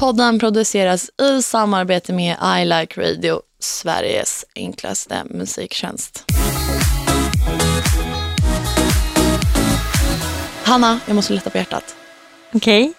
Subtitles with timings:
[0.00, 6.24] Podden produceras i samarbete med I Like Radio, Sveriges enklaste musiktjänst.
[10.62, 11.96] Hanna, jag måste lätta på hjärtat.
[12.52, 12.92] Okej.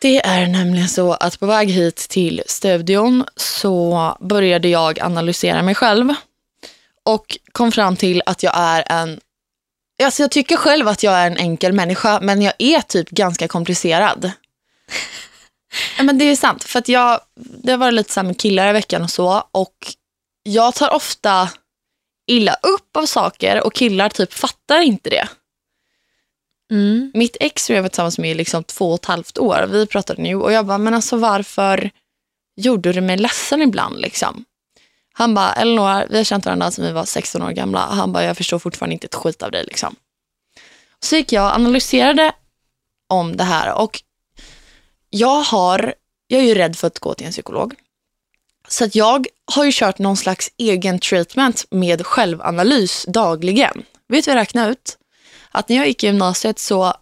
[0.00, 5.74] Det är nämligen så att på väg hit till studion så började jag analysera mig
[5.74, 6.14] själv
[7.04, 9.20] och kom fram till att jag är en
[10.02, 13.48] Alltså jag tycker själv att jag är en enkel människa men jag är typ ganska
[13.48, 14.32] komplicerad.
[15.96, 18.70] Ja, men det är sant för att jag, det har varit lite så med killar
[18.70, 19.76] i veckan och så och
[20.42, 21.50] jag tar ofta
[22.26, 25.28] illa upp av saker och killar typ fattar inte det.
[26.70, 27.10] Mm.
[27.14, 29.86] Mitt ex som jag var tillsammans med i liksom två och ett halvt år, vi
[29.86, 31.90] pratade nu och jag bara, men alltså varför
[32.56, 34.44] gjorde du mig ledsen ibland liksom?
[35.12, 37.78] Han bara, Elinor, vi har känt varandra sedan vi var 16 år gamla.
[37.80, 39.96] Han bara, jag förstår fortfarande inte ett skit av dig liksom.
[41.00, 42.32] Så gick jag och analyserade
[43.08, 44.02] om det här och
[45.16, 45.94] jag har,
[46.26, 47.74] jag är ju rädd för att gå till en psykolog.
[48.68, 53.82] Så att jag har ju kört någon slags egen treatment med självanalys dagligen.
[54.08, 54.98] Vet du vad jag räknade ut?
[55.50, 56.94] Att när jag gick i gymnasiet så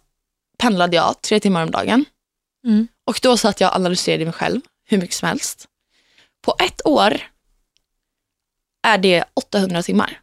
[0.57, 2.05] pendlade jag tre timmar om dagen.
[2.65, 2.87] Mm.
[3.07, 5.67] Och då satt jag och analyserade mig själv hur mycket som helst.
[6.41, 7.17] På ett år
[8.87, 10.19] är det 800 timmar.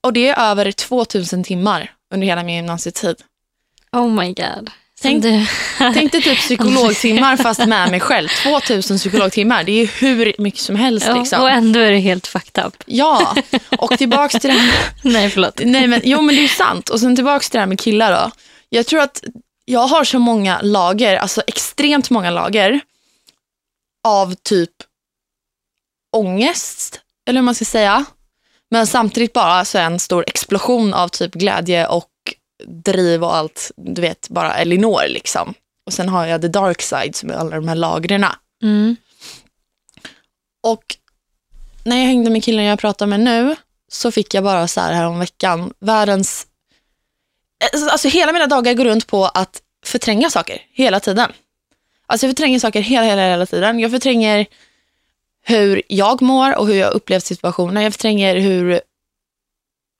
[0.00, 3.22] Och det är över 2000 timmar under hela min gymnasietid.
[3.92, 4.70] Oh my god.
[5.02, 5.46] Tänk- du...
[5.78, 8.28] Tänk dig typ psykologtimmar fast med mig själv.
[8.28, 11.08] 2000 psykologtimmar, det är ju hur mycket som helst.
[11.14, 11.42] Liksom.
[11.42, 12.84] Och ändå är det helt fucked up.
[12.86, 13.36] Ja,
[13.78, 14.90] och tillbaks till det här.
[15.02, 15.60] Nej, förlåt.
[15.64, 16.88] Nej, men, jo men det är sant.
[16.88, 18.30] Och sen tillbaks till det här med killar då.
[18.68, 19.24] Jag tror att
[19.64, 22.80] jag har så många lager, alltså extremt många lager
[24.04, 24.70] av typ
[26.16, 28.04] ångest, eller hur man ska säga.
[28.70, 32.04] Men samtidigt bara så en stor explosion av typ glädje och
[32.66, 35.54] driv och allt, du vet, bara Elinor liksom.
[35.86, 38.24] Och sen har jag the dark side som är alla de här lagren.
[38.62, 38.96] Mm.
[40.62, 40.96] Och
[41.84, 43.56] när jag hängde med killen jag pratar med nu
[43.88, 46.46] så fick jag bara så här, här om veckan världens...
[47.90, 51.32] Alltså hela mina dagar går runt på att förtränga saker hela tiden.
[52.06, 53.78] Alltså jag förtränger saker hela, hela, hela tiden.
[53.78, 54.46] Jag förtränger
[55.44, 57.82] hur jag mår och hur jag upplevt situationen.
[57.82, 58.80] Jag förtränger hur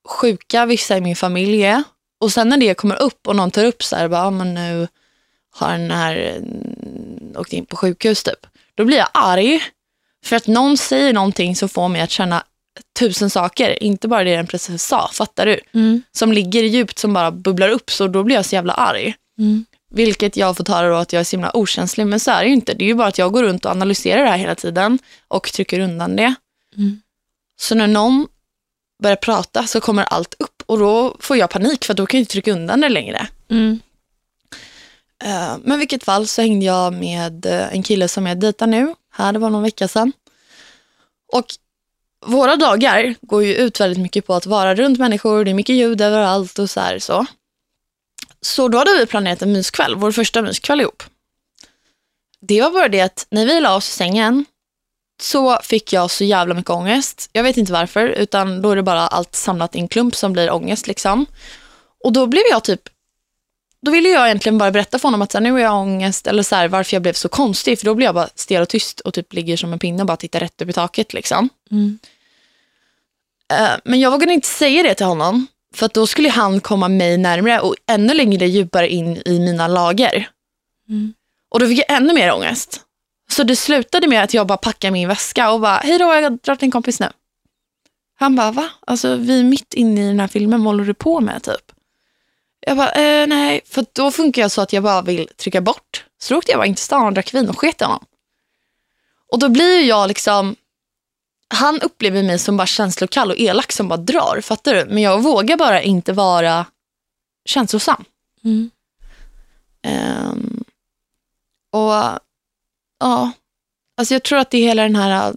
[0.09, 1.83] sjuka vissa i min familj är.
[2.19, 4.55] Och sen när det kommer upp och någon tar upp så här, bara, ah, men
[4.55, 4.89] nu
[5.51, 8.47] har den här mm, åkt in på sjukhus typ.
[8.75, 9.61] Då blir jag arg.
[10.25, 12.45] För att någon säger någonting som får mig att känna
[12.99, 15.61] tusen saker, inte bara det den precis sa, fattar du?
[15.75, 16.03] Mm.
[16.13, 19.15] Som ligger djupt, som bara bubblar upp, så då blir jag så jävla arg.
[19.39, 19.65] Mm.
[19.91, 22.49] Vilket jag får höra då att jag är så himla okänslig, men så är det
[22.49, 22.75] ju inte.
[22.75, 25.53] Det är ju bara att jag går runt och analyserar det här hela tiden och
[25.53, 26.35] trycker undan det.
[26.77, 27.03] Mm.
[27.61, 28.27] Så när någon
[29.03, 32.23] börjar prata så kommer allt upp och då får jag panik för då kan jag
[32.23, 33.29] inte trycka undan det längre.
[33.51, 33.81] Mm.
[35.25, 38.95] Eh, Men vilket fall så hängde jag med eh, en kille som jag dejtar nu.
[39.13, 40.13] Här, det var någon vecka sedan.
[41.33, 41.47] Och
[42.27, 45.45] våra dagar går ju ut väldigt mycket på att vara runt människor.
[45.45, 47.27] Det är mycket ljud överallt och så här så.
[48.41, 51.03] Så då hade vi planerat en myskväll, vår första myskväll ihop.
[52.41, 54.45] Det var bara det att när vi la oss i sängen
[55.23, 57.31] så fick jag så jävla mycket ångest.
[57.33, 60.33] Jag vet inte varför, utan då är det bara allt samlat i en klump som
[60.33, 61.27] blir ångest liksom.
[62.05, 62.89] Och då blev jag typ
[63.81, 66.27] då ville jag egentligen bara berätta för honom att så här, nu har jag ångest
[66.27, 67.79] eller så här, varför jag blev så konstig.
[67.79, 70.07] För då blir jag bara stel och tyst och typ ligger som en pinne och
[70.07, 71.13] bara tittar rätt upp i taket.
[71.13, 71.49] Liksom.
[71.71, 71.99] Mm.
[73.53, 75.47] Eh, men jag vågade inte säga det till honom.
[75.75, 80.29] För då skulle han komma mig närmare och ännu längre djupare in i mina lager.
[80.89, 81.15] Mm.
[81.49, 82.81] Och då fick jag ännu mer ångest.
[83.31, 86.39] Så det slutade med att jag bara packade min väska och bara, hej då, jag
[86.39, 87.09] drar till en kompis nu.
[88.15, 88.71] Han bara, va?
[88.87, 91.73] Alltså vi är mitt inne i den här filmen, vad håller du på med typ?
[92.61, 96.05] Jag bara, eh, nej, för då funkar jag så att jag bara vill trycka bort.
[96.19, 98.05] Så då åkte jag bara in till stan och drack vin och sket i honom.
[99.33, 100.57] Och då blir ju jag liksom,
[101.49, 104.85] han upplever mig som bara känslokall och elak som bara drar, fattar du?
[104.85, 106.67] Men jag vågar bara inte vara
[107.45, 108.05] känslosam.
[108.45, 108.71] Mm.
[109.83, 110.65] Ehm,
[111.73, 112.21] och
[113.01, 113.33] ja,
[113.99, 115.35] alltså jag tror att det är hela den här,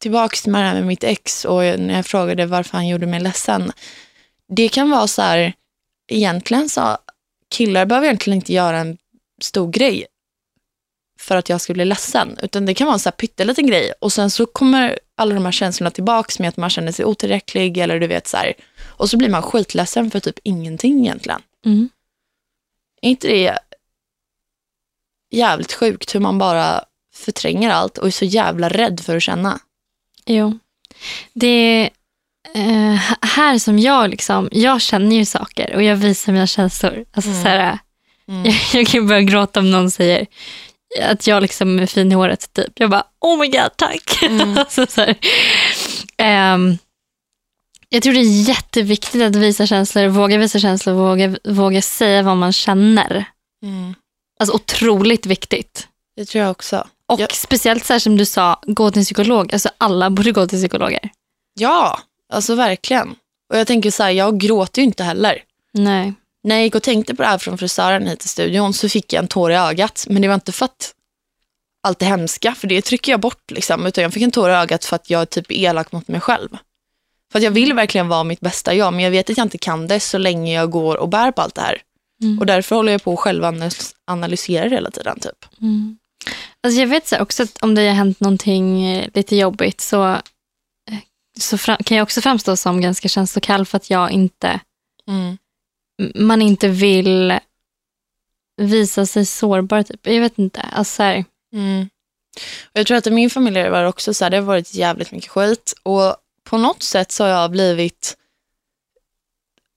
[0.00, 3.20] tillbaks till det här med mitt ex och när jag frågade varför han gjorde mig
[3.20, 3.72] ledsen.
[4.48, 5.52] Det kan vara så här,
[6.08, 6.98] egentligen så,
[7.50, 8.98] killar behöver egentligen inte göra en
[9.40, 10.06] stor grej
[11.20, 13.92] för att jag ska bli ledsen, utan det kan vara en så här pytteliten grej
[14.00, 17.78] och sen så kommer alla de här känslorna tillbaks med att man känner sig otillräcklig
[17.78, 18.52] eller du vet så här,
[18.86, 21.42] och så blir man skitledsen för typ ingenting egentligen.
[21.64, 21.88] Mm.
[23.02, 23.58] Är inte det
[25.30, 29.58] jävligt sjukt hur man bara förtränger allt och är så jävla rädd för att känna?
[30.26, 30.58] Jo.
[31.34, 31.90] Det är
[32.54, 37.04] eh, här som jag liksom, jag känner ju saker och jag visar mina känslor.
[37.12, 37.42] Alltså Mm.
[37.42, 37.78] så här,
[38.28, 38.44] Mm.
[38.72, 40.26] jag, jag kan börja gråta om någon säger
[41.02, 42.52] att jag liksom är fin i håret.
[42.52, 42.72] Typ.
[42.80, 44.22] Jag bara, oh my god, tack.
[44.22, 44.58] Mm.
[44.58, 45.14] Alltså, så.
[46.16, 46.78] Ehm,
[47.88, 52.36] jag tror det är jätteviktigt att visa känslor, våga visa känslor, våga, våga säga vad
[52.36, 53.24] man känner.
[53.62, 53.94] Mm.
[54.40, 55.88] Alltså otroligt viktigt.
[56.16, 56.86] Det tror jag också.
[57.14, 57.26] Och Ja.
[57.32, 59.52] speciellt så här som du sa, gå till en psykolog.
[59.52, 61.10] Alltså alla borde gå till psykologer.
[61.60, 61.98] Ja,
[62.32, 63.14] alltså verkligen.
[63.52, 65.38] Och jag tänker så här, jag gråter ju inte heller.
[65.72, 66.12] Nej.
[66.44, 69.12] När jag gick och tänkte på det här från frisören hit till studion så fick
[69.12, 70.06] jag en tår i ögat.
[70.10, 70.94] Men det var inte för att
[71.86, 73.50] allt det hemska, för det trycker jag bort.
[73.50, 76.08] Liksom, utan jag fick en tår i ögat för att jag är typ elak mot
[76.08, 76.48] mig själv.
[77.32, 79.58] För att jag vill verkligen vara mitt bästa jag, men jag vet att jag inte
[79.58, 81.82] kan det så länge jag går och bär på allt det här.
[82.22, 82.38] Mm.
[82.38, 85.18] Och därför håller jag på att själv analys- analysera det hela tiden.
[85.20, 85.60] Typ.
[85.60, 85.98] Mm.
[86.60, 90.04] Alltså jag vet så också att om det har hänt någonting eh, lite jobbigt så,
[90.90, 90.98] eh,
[91.38, 94.60] så fram, kan jag också framstå som ganska känslokall för att jag inte,
[95.08, 95.38] Mm.
[96.14, 97.38] man inte vill
[98.56, 99.82] visa sig sårbar.
[99.82, 100.06] Typ.
[100.06, 100.60] Jag vet inte.
[100.60, 101.88] Alltså så här, Mm.
[102.64, 104.74] Och jag tror att i min familj var det också så här, det har varit
[104.74, 105.74] jävligt mycket skit.
[105.82, 108.16] Och på något sätt så har jag blivit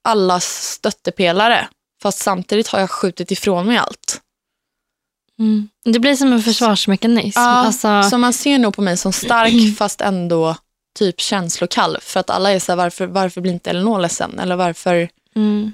[0.02, 1.68] allas stöttepelare.
[2.02, 4.07] Fast samtidigt har jag skjutit ifrån mig allt.
[5.40, 5.70] Mm.
[5.86, 7.40] Det blir som en försvarsmekanism.
[7.40, 10.56] Ja, alltså, Så man ser nog på mig som stark fast ändå
[11.00, 11.98] typ känslokall.
[12.02, 14.40] För att alla är så här, varför, varför blir inte Elinor ledsen?
[14.40, 15.10] Eller varför...
[15.36, 15.74] mm.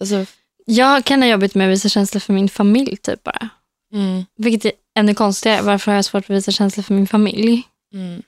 [0.00, 0.26] Alltså,
[0.66, 3.48] Jag kan ha jobbigt med att visa känslor för min familj typ bara.
[3.92, 5.62] mm, Vilket är ännu konstigare.
[5.62, 7.62] Varför har jag svårt att visa känslor för min familj?
[7.94, 8.22] mm.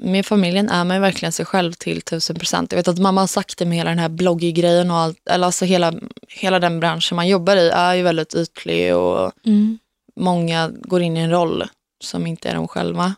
[0.00, 2.72] Med familjen är man ju verkligen sig själv till tusen procent.
[2.72, 5.28] Jag vet att mamma har sagt det med hela den här blogggrejen och allt.
[5.30, 5.94] Eller alltså hela,
[6.28, 9.78] hela den branschen man jobbar i är ju väldigt ytlig och Mm.
[10.16, 11.64] många går in i en roll
[12.04, 13.14] som inte är de själva.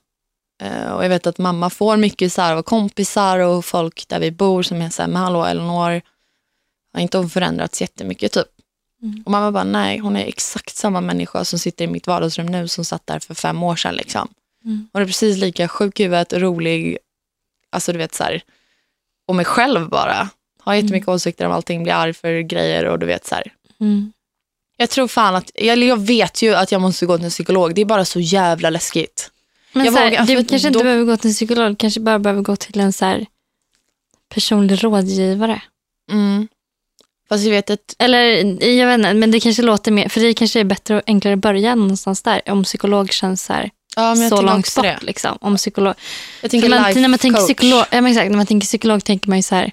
[0.62, 4.20] Eh, och jag vet att mamma får mycket så här av kompisar och folk där
[4.20, 6.00] vi bor som är så här, men hallå Elinor,
[6.94, 8.46] har inte hon förändrats jättemycket typ?
[9.02, 9.23] Mm.
[9.25, 12.69] Och mamma bara, nej, hon är exakt samma människa som sitter i mitt vardagsrum nu
[12.69, 13.94] som satt där för fem år sedan.
[13.94, 14.28] Liksom.
[14.65, 14.89] Mm.
[14.93, 16.99] Hon är precis lika sjuk i huvudet rolig,
[17.73, 18.43] alltså du vet så här,
[19.29, 20.29] och mig själv bara.
[20.62, 23.53] Har jättemycket åsikter om allting, blir arg för grejer och du vet så här.
[23.81, 24.12] Mm.
[24.77, 27.75] Jag tror fan att, eller jag vet ju att jag måste gå till en psykolog.
[27.75, 29.31] Det är bara så jävla läskigt.
[29.73, 31.79] Men Jag så här, vågar- du för kanske då- inte behöver gå till en psykolog,
[31.79, 33.27] kanske bara behöver gå till en så här
[34.29, 35.62] personlig rådgivare.
[36.12, 36.49] Mm.
[37.29, 38.23] Fast jag vet att, Eller
[38.65, 41.35] jag vet inte, men det kanske låter mer, för det kanske är bättre och enklare
[41.35, 42.43] att börja någonstans där.
[42.47, 44.84] Om psykolog känns så, här, ja, men så långt bort.
[44.84, 44.98] det.
[45.02, 45.94] Liksom, om psykolog.
[46.42, 49.28] Jag tänker man, life när man tänker psykolog, ja, exakt, när man tänker psykolog tänker
[49.28, 49.70] man ju så här,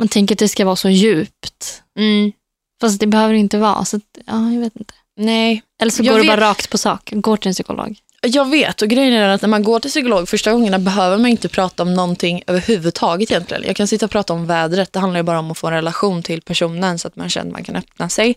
[0.00, 1.82] man tänker att det ska vara så djupt.
[1.98, 2.32] Mm.
[2.80, 3.84] Fast det behöver inte vara.
[3.84, 4.94] Så, att, ja, jag vet inte.
[5.16, 7.96] Nej, Eller så Jag går du vet- bara rakt på sak, går till en psykolog.
[8.22, 11.30] jag vet och grejen är att när man går till psykolog första gångerna behöver man
[11.30, 13.62] inte prata om någonting överhuvudtaget egentligen.
[13.66, 14.92] Jag kan sitta och prata om vädret.
[14.92, 17.46] Det handlar ju bara om att få en relation till personen så att man känner
[17.46, 18.34] att man kan öppna sig.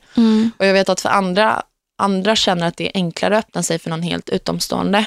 [0.57, 1.63] Och jag vet att för andra,
[1.97, 5.05] andra känner att det är enklare att öppna sig för någon helt utomstående.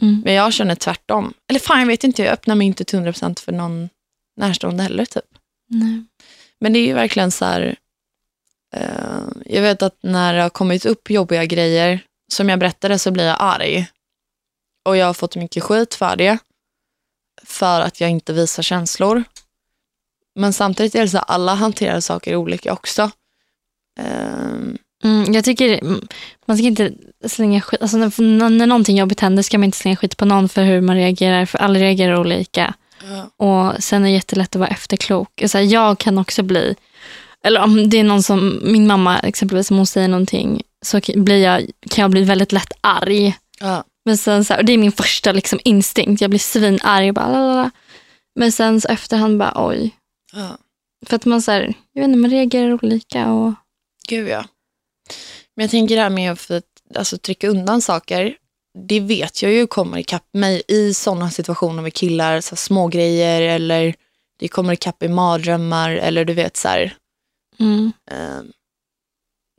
[0.00, 0.22] Mm.
[0.24, 1.34] Men jag känner tvärtom.
[1.48, 3.88] Eller fan, jag vet inte, jag öppnar mig inte till 100% för någon
[4.36, 5.24] närstående heller typ.
[5.68, 6.04] Nej.
[6.60, 7.76] Men det är ju verkligen så här,
[8.76, 12.00] eh, jag vet att när det har kommit upp jobbiga grejer,
[12.32, 13.86] som jag berättade så blir jag arg.
[14.84, 16.38] Och jag har fått mycket skit för det,
[17.42, 19.24] för att jag inte visar känslor.
[20.34, 23.10] Men samtidigt är det så att alla hanterar saker olika också.
[24.00, 24.37] Ehm,
[25.04, 26.08] Mm, jag tycker mm,
[26.46, 26.92] man ska inte
[27.26, 30.48] slänga skit, alltså när, när, någonting jobbigt händer ska man inte slänga skit på någon
[30.48, 32.74] för hur man reagerar, för alla reagerar olika.
[33.36, 35.42] Och sen är det jättelätt att vara efterklok.
[35.42, 36.74] Alltså, jag kan också bli,
[37.44, 41.44] eller om det är någon som, min mamma exempelvis, om hon säger någonting så blir
[41.44, 43.36] jag, kan jag bli väldigt lätt arg.
[43.60, 43.84] ja.
[44.04, 47.12] Men sen så här, och det är min första liksom, instinkt, jag blir svinarg.
[47.12, 47.70] Bara, lalala.
[48.34, 49.94] Men sen så efterhand bara oj.
[51.06, 53.32] För att man, så här, jag vet inte, man reagerar olika.
[53.32, 53.54] Och,
[54.08, 54.44] Gud ja.
[55.56, 56.50] Men jag tänker det här med att
[56.96, 58.36] alltså, trycka undan saker.
[58.88, 62.40] Det vet jag ju kommer ikapp mig i sådana situationer med killar.
[62.40, 63.94] Så små grejer eller
[64.38, 66.96] det kommer ikapp i mardrömmar eller du vet så här.
[67.58, 68.40] mm, Eh,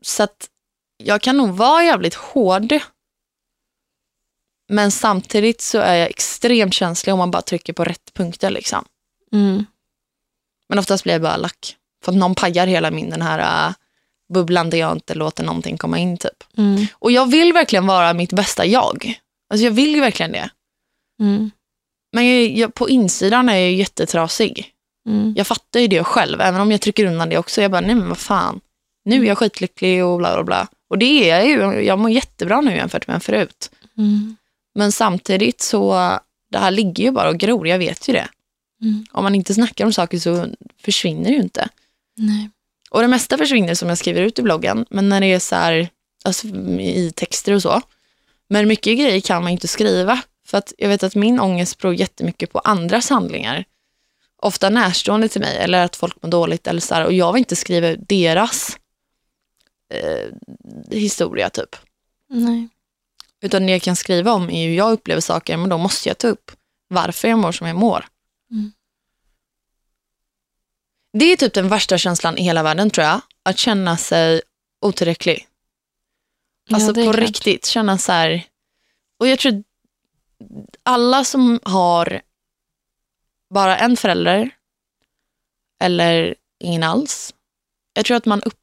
[0.02, 0.50] så att
[0.98, 2.74] jag kan nog vara jävligt hård.
[4.72, 8.86] Men samtidigt så är jag extremt känslig om man bara trycker på rätt punkter liksom.
[9.32, 9.66] mm,
[10.70, 11.76] Men oftast blir jag bara lack.
[12.04, 13.76] För att någon pajar hela min den här uh,
[14.34, 16.44] bubblan där jag inte låter någonting komma in typ.
[16.58, 19.14] mm, Och jag vill verkligen vara mitt bästa jag.
[19.50, 20.50] Alltså jag vill ju verkligen det.
[21.22, 21.52] mm,
[22.14, 24.72] Men jag, jag, på insidan är jag jättetrasig.
[25.08, 25.34] mm.
[25.38, 27.62] Jag fattar ju det själv, även om jag trycker undan det också.
[27.62, 28.60] Jag bara, nej men vad fan.
[29.06, 30.68] Nu är jag skitlycklig och bla bla bla.
[30.90, 31.82] Och det är jag ju.
[31.86, 33.72] Jag mår jättebra nu jämfört med förut.
[33.98, 34.36] Mm.
[34.76, 35.94] Men samtidigt så,
[36.52, 38.28] det här ligger ju bara och gror, jag vet ju det.
[38.82, 39.06] Mm.
[39.12, 40.48] Om man inte snackar om saker så
[40.82, 41.68] försvinner det ju inte.
[42.18, 42.50] Nej.
[42.90, 44.86] Och det mesta försvinner som jag skriver ut i bloggen.
[44.90, 45.90] Men när det är så här,
[46.26, 47.82] alltså i texter och så.
[48.48, 50.22] Men mycket grejer kan man inte skriva.
[50.46, 53.66] För att jag vet att min ångest beror jättemycket på andras handlingar.
[54.42, 57.40] Ofta närstående till mig eller att folk mår dåligt eller så här, och jag vill
[57.40, 58.78] inte skriva deras
[59.94, 60.34] eh,
[60.98, 61.76] historia typ.
[62.30, 62.70] Nej.
[63.42, 66.18] Utan det jag kan skriva om är hur jag upplever saker, men då måste jag
[66.18, 66.52] ta upp
[66.88, 68.06] varför jag mår som jag mår.
[68.52, 68.72] Mm.
[71.14, 73.22] Det är typ den värsta känslan i hela världen tror jag.
[73.44, 74.42] Att känna sig
[74.82, 75.48] otillräcklig.
[76.72, 77.16] Alltså ja, på klart.
[77.16, 78.44] riktigt känna så här.
[79.20, 79.64] Och jag tror
[80.84, 82.22] alla som har
[83.50, 84.50] bara en förälder
[85.82, 87.34] eller ingen alls.
[87.94, 88.60] Jag tror att man upp,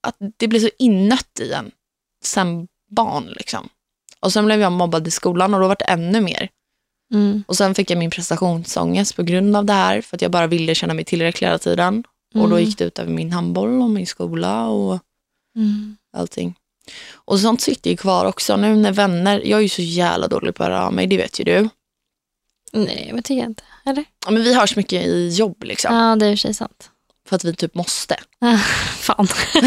[0.00, 1.70] att det blir så innött i en
[2.24, 3.68] sen barn liksom.
[4.20, 6.48] Och sen blev jag mobbad i skolan och då var det ännu mer.
[7.14, 7.44] Mm.
[7.48, 10.46] Och sen fick jag min prestationsångest på grund av det här för att jag bara
[10.46, 12.04] ville känna mig tillräcklig hela tiden.
[12.34, 12.64] Och då Mm.
[12.64, 14.98] gick det ut över min handboll och min skola och
[15.56, 15.96] Mm.
[16.16, 16.54] allting.
[17.14, 20.54] Och sånt sitter ju kvar också nu när vänner, jag är ju så jävla dålig
[20.54, 21.68] på att höra av mig, det vet ju du.
[22.72, 23.62] Nej, jag tycker jag inte.
[23.86, 24.04] Eller?
[24.24, 26.54] Ja, men vi hörs mycket i jobb liksom, Ja, det är i och för sig
[26.54, 26.90] sant.
[27.28, 28.16] för att vi typ måste.
[28.40, 28.56] Ah,
[28.98, 29.28] fan.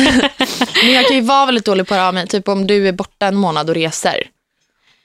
[0.83, 2.87] Men jag kan ju vara väldigt dålig på att höra av mig, typ om du
[2.87, 4.29] är borta en månad och reser.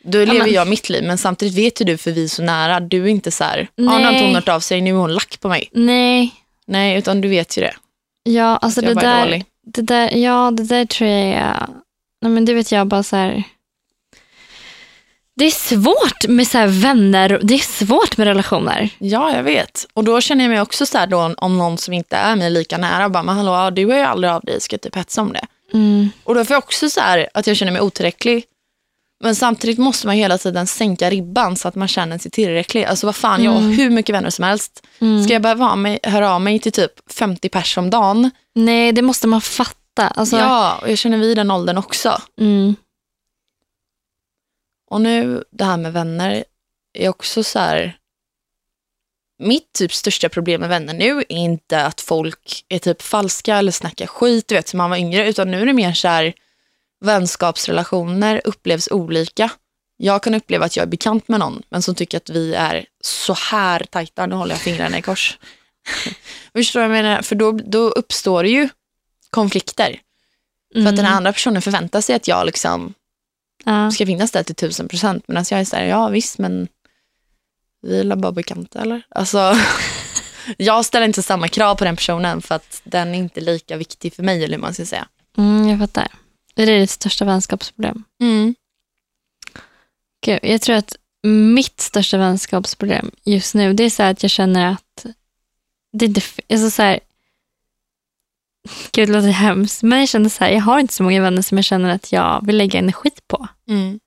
[0.06, 2.42] Då lever men- jag mitt liv, men samtidigt vet ju du för vi är så
[2.42, 4.90] nära, du är inte så här, ja nu har inte hon hört av sig, nu
[4.90, 5.68] är hon lack på mig.
[5.72, 6.34] Nej,
[6.66, 7.74] Nej, utan du vet ju det.
[8.22, 11.66] ja, alltså jag det där, det där, ja, det där tror jag är,
[12.22, 13.42] nej men det vet jag bara så här.
[15.36, 18.88] Det är svårt med så vänner, det är svårt med relationer.
[18.98, 19.86] Ja, jag vet.
[19.94, 22.50] Och då känner jag mig också så här då, om någon som inte är mig
[22.50, 25.22] lika nära, bara, men hallå, ja, du är ju aldrig av dig, ska typ hetsa
[25.22, 25.46] om det.
[25.72, 26.10] Mm.
[26.24, 28.44] Och då får jag också så här att jag känner mig otillräcklig.
[29.20, 32.84] Men samtidigt måste man hela tiden sänka ribban så att man känner sig tillräcklig.
[32.84, 34.86] Alltså vad fan, jag har hur mycket vänner som helst.
[35.00, 35.24] Mm.
[35.24, 38.30] Ska jag behöva ha mig, höra av mig till typ 50 pers om dagen?
[38.54, 40.08] Nej, det måste man fatta.
[40.08, 42.22] Alltså, Ja, och jag känner vid den åldern också.
[42.40, 42.76] mm.
[44.90, 46.44] Och nu det här med vänner
[46.98, 47.96] är också så här.
[49.38, 53.72] Mitt typ största problem med vänner nu är inte att folk är typ falska eller
[53.72, 56.34] snackar skit, du vet som man var yngre, utan nu är det mer så här
[57.04, 59.50] vänskapsrelationer upplevs olika.
[59.96, 62.86] Jag kan uppleva att jag är bekant med någon, men som tycker att vi är
[63.00, 65.38] så här tajta, nu håller jag fingrarna i kors.
[66.52, 67.22] Förstår du vad jag menar?
[67.22, 68.68] För då, då uppstår det ju
[69.30, 70.00] konflikter.
[70.72, 71.12] För att den Mm.
[71.12, 72.94] andra personen förväntar sig att jag liksom
[73.64, 73.90] ja.
[73.90, 75.24] ska finnas där till tusen procent.
[75.28, 76.68] Medan jag är så här, ja visst men
[77.82, 79.02] vi är bara bekanta eller?
[79.08, 79.56] Alltså,
[80.56, 84.14] jag ställer inte samma krav på den personen för att den är inte lika viktig
[84.14, 85.08] för mig eller hur man ska säga.
[85.38, 86.08] Mm, jag fattar.
[86.54, 88.04] Det är ditt största vänskapsproblem.
[88.20, 88.54] Mm.
[90.24, 90.96] Gud, jag tror att
[91.26, 95.06] mitt största vänskapsproblem just nu, det är så att jag känner att
[95.92, 96.20] det är inte,
[96.50, 97.00] alltså så här,
[98.92, 101.42] Gud, det låter hemskt, men jag känner så här, jag har inte så många vänner
[101.42, 103.48] som jag känner att jag vill lägga energi på.
[103.68, 104.00] Mm.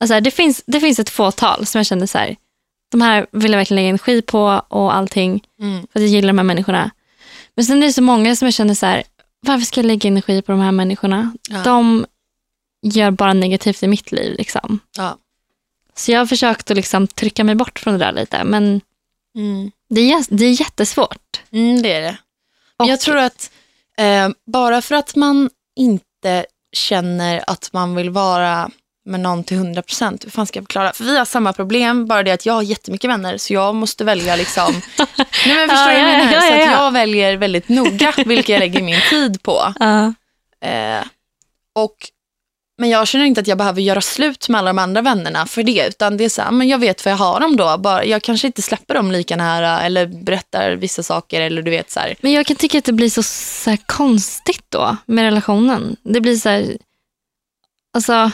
[0.00, 2.36] Alltså, det, finns, det finns ett fåtal som jag känner så här,
[2.90, 5.86] de här vill jag verkligen lägga energi på och allting, Mm.
[5.92, 6.90] för att jag gillar de här människorna.
[7.54, 9.02] Men sen är det så många som jag känner så här,
[9.40, 11.32] varför ska jag lägga energi på de här människorna?
[11.50, 11.62] Ja.
[11.62, 12.06] De
[12.82, 14.34] gör bara negativt i mitt liv.
[14.38, 14.78] Liksom.
[14.96, 15.18] Ja.
[15.94, 18.80] Så jag har försökt att liksom trycka mig bort från det där lite, men
[19.34, 19.70] Mm.
[19.88, 21.42] det är, det är jättesvårt.
[21.50, 22.18] Mm, det är det.
[22.78, 23.50] Men jag tror att
[23.98, 28.70] eh, bara för att man inte känner att man vill vara
[29.04, 30.92] med någon till 100 procent, hur fan ska jag förklara?
[30.92, 34.04] För vi har samma problem, bara det att jag har jättemycket vänner så jag måste
[34.04, 34.72] välja liksom,
[35.46, 36.32] nej men förstår Ja, du vad jag ja, menar?
[36.32, 36.84] ja, Så ja, att ja.
[36.84, 39.74] jag väljer väldigt noga vilka jag lägger min tid på.
[39.80, 40.12] Ja.
[40.68, 41.04] Eh,
[41.74, 41.96] och,
[42.78, 45.62] men jag känner inte att jag behöver göra slut med alla de andra vännerna för
[45.62, 47.78] det, utan det är så här, men jag vet vad jag har dem då.
[47.78, 51.90] Bara, jag kanske inte släpper dem lika nära eller berättar vissa saker eller du vet
[51.90, 52.14] så här.
[52.20, 55.96] Men jag kan tycka att det blir så, så konstigt då med relationen.
[56.02, 56.76] Det blir så här,
[57.94, 58.30] alltså,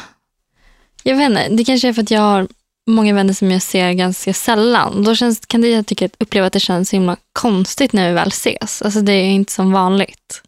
[1.07, 2.49] jag vet inte, det kanske är för att jag har
[2.87, 5.05] många vänner som jag ser ganska sällan.
[5.05, 8.15] Då känns, kan det, jag tycka, uppleva att det känns så himla konstigt när vi
[8.15, 8.83] väl ses.
[8.83, 10.43] Alltså det är inte som vanligt.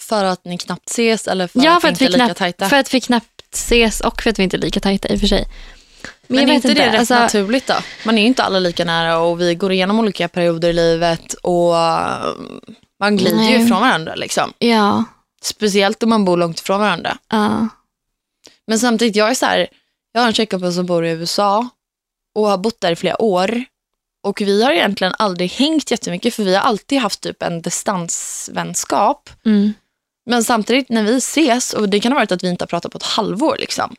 [0.00, 2.34] För att ni knappt ses eller för Ja, att för att inte vi är lika
[2.34, 2.68] tajta?
[2.68, 5.20] För att vi knappt ses och för att vi inte är lika tajta i och
[5.20, 5.46] för sig.
[6.26, 7.74] Men, jag är inte det rätt alltså, naturligt då?
[8.04, 11.34] Man är ju inte alla lika nära och vi går igenom olika perioder i livet
[11.34, 12.60] och um,
[13.00, 13.64] man glider ju Nej.
[13.64, 14.14] ifrån varandra.
[14.14, 14.52] Liksom.
[14.58, 15.04] Ja,
[15.42, 17.18] Speciellt om man bor långt ifrån varandra.
[17.30, 17.68] ja.
[18.66, 19.66] Men samtidigt, jag är så här,
[20.12, 21.68] jag har en tjejkompis som bor i USA
[22.34, 23.64] och har bott där i flera år.
[24.26, 29.30] Och vi har egentligen aldrig hängt jättemycket för vi har alltid haft typ en distansvänskap.
[29.46, 29.72] Mm.
[30.30, 32.92] Men samtidigt när vi ses, och det kan ha varit att vi inte har pratat
[32.92, 33.96] på ett halvår liksom,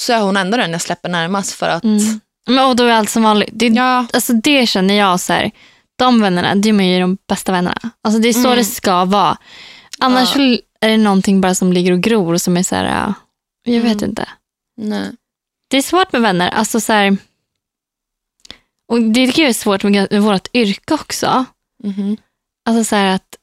[0.00, 2.20] så är hon ändå den jag släpper närmast för att, Mm.
[2.46, 3.50] Men, och då är allt som vanligt.
[3.52, 5.50] Det, ja, alltså det känner jag så här,
[5.98, 7.90] de vännerna, de är ju de bästa vännerna.
[8.02, 8.56] Alltså det är så Mm.
[8.58, 9.36] det ska vara.
[9.98, 10.56] Annars Ja.
[10.80, 13.14] är det någonting bara som ligger och gror och som är så här,
[13.74, 14.10] jag vet Mm.
[14.10, 14.28] inte.
[14.76, 15.10] Nej.
[15.70, 16.48] Det är svårt med vänner.
[16.50, 17.16] Alltså så här,
[18.92, 21.44] och det tycker jag är svårt med, med vårt yrke också.
[21.84, 22.16] Mhm.
[22.68, 23.34] Alltså så här att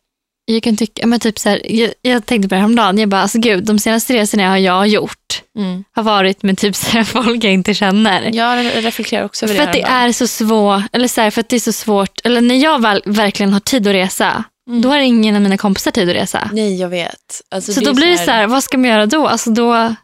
[0.46, 3.22] jag kan tycka, men typ så här, jag, jag tänkte på det häromdagen, jag bara,
[3.22, 5.84] alltså gud, de senaste resorna jag har gjort Mm.
[5.92, 8.22] har varit med typ så här folk jag inte känner.
[8.36, 11.32] Jag re- reflekterar också över för det att det är så svårt, eller så här,
[11.32, 14.44] för att det är så svårt, eller när jag väl, verkligen har tid att resa,
[14.68, 14.82] Mm.
[14.82, 16.50] då har ingen av mina kompisar tid att resa.
[16.54, 17.42] Nej, jag vet.
[17.52, 19.28] Alltså, så då blir det så här, vad ska man göra då?
[19.28, 19.96] Alltså då,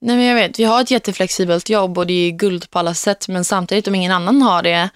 [0.00, 0.58] Nej, men jag vet.
[0.58, 3.28] Vi har ett jätteflexibelt jobb och det är guld på alla sätt.
[3.28, 4.88] Men samtidigt om ingen annan har det,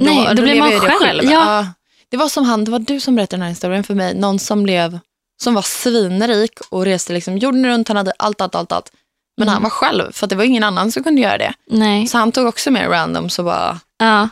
[0.00, 1.24] då, Nej, då blir lever man jag det själv.
[1.30, 1.66] Ja.
[2.08, 4.14] Det var som han, det var du som berättade den här historien för mig.
[4.14, 4.98] Någon som blev,
[5.42, 7.88] som var svinrik och reste liksom jorden runt.
[7.88, 8.92] Han hade allt, allt, allt, allt.
[9.36, 9.52] Men Mm.
[9.54, 11.52] han var själv för det var ingen annan som kunde göra det.
[11.70, 12.06] nej.
[12.06, 14.28] Så han tog också med random så bara, Ja,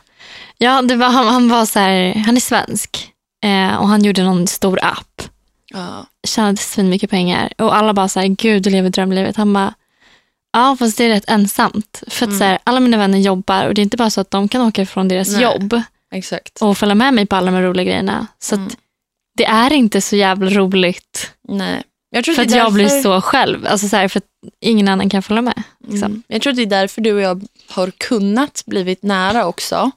[0.59, 3.13] ja det var, han, han var så här, han är svensk
[3.45, 5.23] eh, och han gjorde någon stor app.
[5.75, 6.07] ja.
[6.27, 9.37] Tjänade svin mycket pengar och alla bara så här, gud du lever drömlivet.
[9.37, 9.75] Han bara,
[10.53, 12.03] ja fast det är rätt ensamt.
[12.09, 12.39] För att Mm.
[12.39, 14.61] så här, alla mina vänner jobbar och det är inte bara så att de kan
[14.63, 15.43] åka från deras Nej.
[15.43, 15.81] jobb
[16.13, 16.63] Exakt.
[16.63, 18.27] och följa med mig på alla de roliga grejerna.
[18.39, 18.69] Så Mm.
[19.37, 21.31] det är inte så jävla roligt.
[21.49, 21.83] Nej.
[22.11, 23.67] Jag tror För att jag blir så själv.
[23.67, 24.25] Alltså så här, för att
[24.61, 25.63] ingen annan kan följa med.
[25.89, 26.11] Liksom.
[26.11, 26.23] Mm.
[26.29, 29.91] Jag tror att det är därför du och jag har kunnat blivit nära också.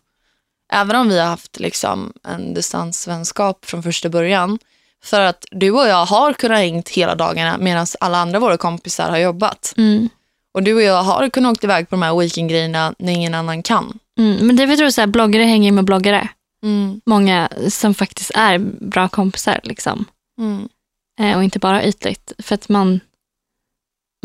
[0.73, 4.59] Även om vi har haft liksom en distansvänskap från första början.
[5.03, 9.09] För att du och jag har kunnat hängt hela dagarna medan alla andra våra kompisar
[9.09, 9.73] har jobbat.
[9.77, 10.09] Mm.
[10.53, 13.63] Och du och jag har kunnat åka iväg på de här weekendgrejerna när ingen annan
[13.63, 13.99] kan.
[14.19, 14.47] Mm.
[14.47, 16.29] Men det vet du, så här, bloggare hänger med bloggare.
[16.63, 17.01] Mm.
[17.05, 19.59] Många som faktiskt är bra kompisar.
[19.63, 20.05] Liksom.
[20.39, 20.69] Mm.
[21.19, 22.33] Eh, och inte bara ytligt.
[22.39, 22.99] För att man,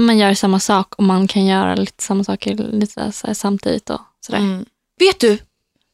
[0.01, 3.91] man gör samma sak och man kan göra lite samma saker lite så här, samtidigt.
[3.91, 4.39] Och sådär.
[4.39, 4.65] Mm.
[5.01, 5.39] Vet du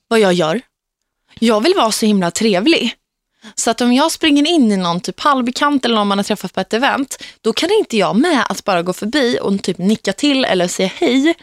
[0.08, 0.60] vad jag gör?
[1.38, 2.94] Jag vill vara så himla trevlig.
[3.54, 6.54] Så att om jag springer in i någon typ halvbekant eller någon man har träffat
[6.54, 10.12] på ett event, då kan inte jag med att bara gå förbi och typ nicka
[10.12, 11.34] till eller säga hej.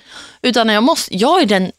[0.41, 1.72] Utan jag måste, jag är den,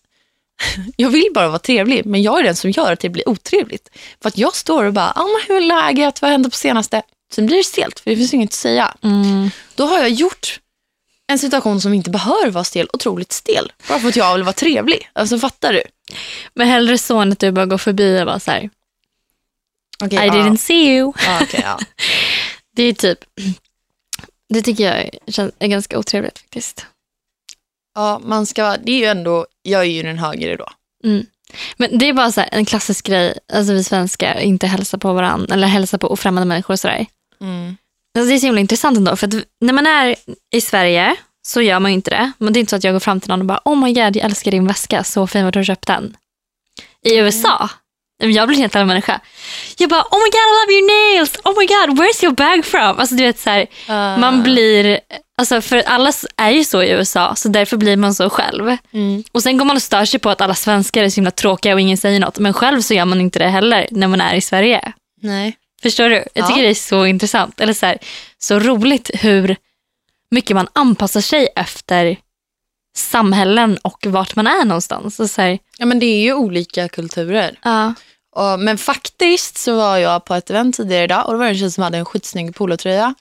[0.96, 3.88] jag vill bara vara trevlig, men jag är den som gör att det blir otrevligt.
[4.22, 7.02] För att jag står och bara, ah, hur är läget, vad hände på senaste?
[7.32, 8.94] Sen blir det stelt, för det finns inget att säga.
[9.02, 9.50] Mm.
[9.74, 10.60] Då har jag gjort
[11.26, 13.72] en situation som inte behöver vara stel, otroligt stel.
[13.88, 15.10] Bara för att jag vill vara trevlig.
[15.12, 15.82] Alltså fattar du?
[16.54, 18.70] Men hellre så än att du bara går förbi och bara så här,
[20.02, 21.12] Okay, I didn't see you.
[21.26, 21.78] Ja, okej, ja.
[22.76, 23.18] Det är typ,
[24.48, 26.86] det tycker jag känns- är ganska otrevligt faktiskt.
[27.94, 30.66] ja, man ska, det är ju ändå, jag är ju den högre då.
[31.04, 31.26] Mm.
[31.76, 35.54] Men det är bara så en klassisk grej, alltså vi svenskar inte hälsa på varandra
[35.54, 37.06] eller hälsa på främmande människor och sådär.
[37.40, 37.76] Mm.
[38.18, 40.16] Alltså det är så himla intressant ändå, för att när man är
[40.54, 42.32] i Sverige så gör man ju inte det.
[42.38, 43.92] Men det är inte så att jag går fram till någon och bara oh my
[43.92, 46.16] god, jag älskar din väska, så fin, var har du köpt den?
[47.04, 47.70] I USA,
[48.30, 49.20] jag blir en helt annan människa.
[49.78, 52.64] Jag bara oh my god, I love your nails, oh my god, where's your bag
[52.64, 52.98] from?
[53.00, 53.66] Alltså du vet så här,
[54.18, 55.00] man blir,
[55.38, 58.76] alltså för alla är ju så i USA, så därför blir man så själv.
[58.92, 59.24] Mm.
[59.32, 61.74] Och sen går man och stör sig på att alla svenskar är så himla tråkiga
[61.74, 62.38] och ingen säger något.
[62.38, 64.92] Men själv så gör man inte det heller när man är i Sverige.
[65.22, 65.56] Nej.
[65.82, 66.14] Förstår du?
[66.14, 66.46] Jag Ja.
[66.46, 67.60] tycker det är så intressant.
[67.60, 67.98] Eller så, här,
[68.38, 69.56] så roligt hur
[70.30, 72.16] mycket man anpassar sig efter
[72.96, 75.32] samhällen och vart man är någonstans.
[75.34, 77.58] Så här, Ja, men det är ju olika kulturer.
[77.64, 77.94] ja.
[78.36, 81.58] Och, men faktiskt så var jag på ett event tidigare idag och det var en
[81.58, 83.14] tjej som hade en skitsnygg polotröja.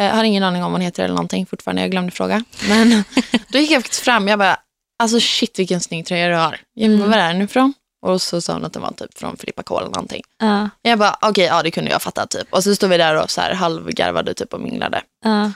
[0.00, 2.44] Jag har ingen aning om vad hon heter eller någonting fortfarande, jag glömde fråga.
[2.68, 3.04] Men
[3.48, 4.56] då gick jag faktiskt fram, jag bara,
[4.98, 6.60] alltså shit vilken snygg tröja du har.
[6.74, 7.10] Jag bara, Mm.
[7.10, 7.74] var är den ifrån?
[8.06, 10.22] Och så sa hon att den var typ från Filippa K eller någonting.
[10.38, 12.46] Ja, Jag bara, okej, ja det kunde jag fatta typ.
[12.52, 15.02] Och så stod vi där och så här halvgarvade typ och minglade.
[15.24, 15.48] Eh,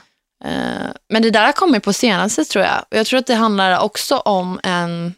[1.13, 2.79] men det där har kommit på senaste tror jag.
[2.91, 5.15] Och jag tror att det handlar också om en,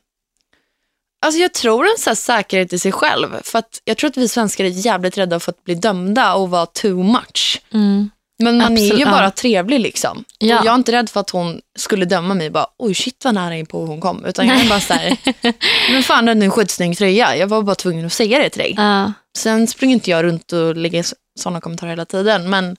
[1.26, 3.28] alltså jag tror en så säkerhet i sig själv.
[3.42, 6.50] För att jag tror att vi svenskar är jävligt rädda för att bli dömda och
[6.50, 7.60] vara too much.
[7.74, 9.10] mm, Men man är Absolut, ju ja.
[9.10, 10.24] bara trevlig liksom.
[10.38, 10.58] Ja.
[10.60, 13.34] Och jag är inte rädd för att hon skulle döma mig bara, oj shit vad
[13.34, 14.24] nära in på hon kom.
[14.24, 15.16] Utan jag är bara så här,
[15.92, 17.36] men fan den är en skitsnygg tröja.
[17.36, 18.74] Jag var bara tvungen att säga det till dig.
[18.76, 21.06] ja, Sen springer inte jag runt och lägger
[21.40, 22.50] sådana kommentarer hela tiden.
[22.50, 22.76] Men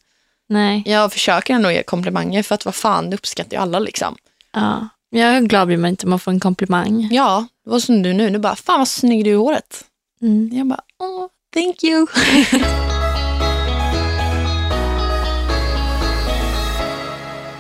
[0.54, 4.16] nej, jag försöker ändå ge komplimanger för att vad fan, det uppskattar ju alla liksom.
[4.54, 4.90] ja.
[5.16, 7.10] Jag är glad blir man inte om man får en komplimang.
[7.12, 8.30] Ja, det var som du nu.
[8.30, 9.86] Du bara, fan vad snygg du är i håret.
[10.22, 10.50] Mm.
[10.54, 12.08] Jag bara, åh, thank you.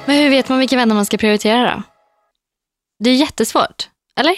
[0.05, 1.83] Men hur vet man vilka vänner man ska prioritera då?
[3.03, 4.35] Det är jättesvårt, eller?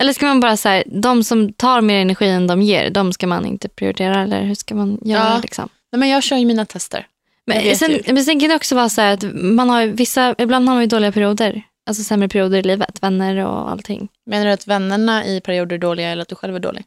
[0.00, 3.26] Eller ska man bara säga, de som tar mer energi än de ger, de ska
[3.26, 5.30] man inte prioritera eller hur ska man göra?
[5.30, 5.38] Ja.
[5.42, 5.68] Liksom?
[5.92, 7.06] Nej, men jag kör ju mina tester.
[7.46, 10.74] Men sen, men sen kan det också vara så att man har vissa, ibland har
[10.74, 11.62] man ju dåliga perioder.
[11.86, 14.08] Alltså sämre perioder i livet, vänner och allting.
[14.26, 16.84] Menar du att vännerna i perioder är dåliga eller att du själv är dålig?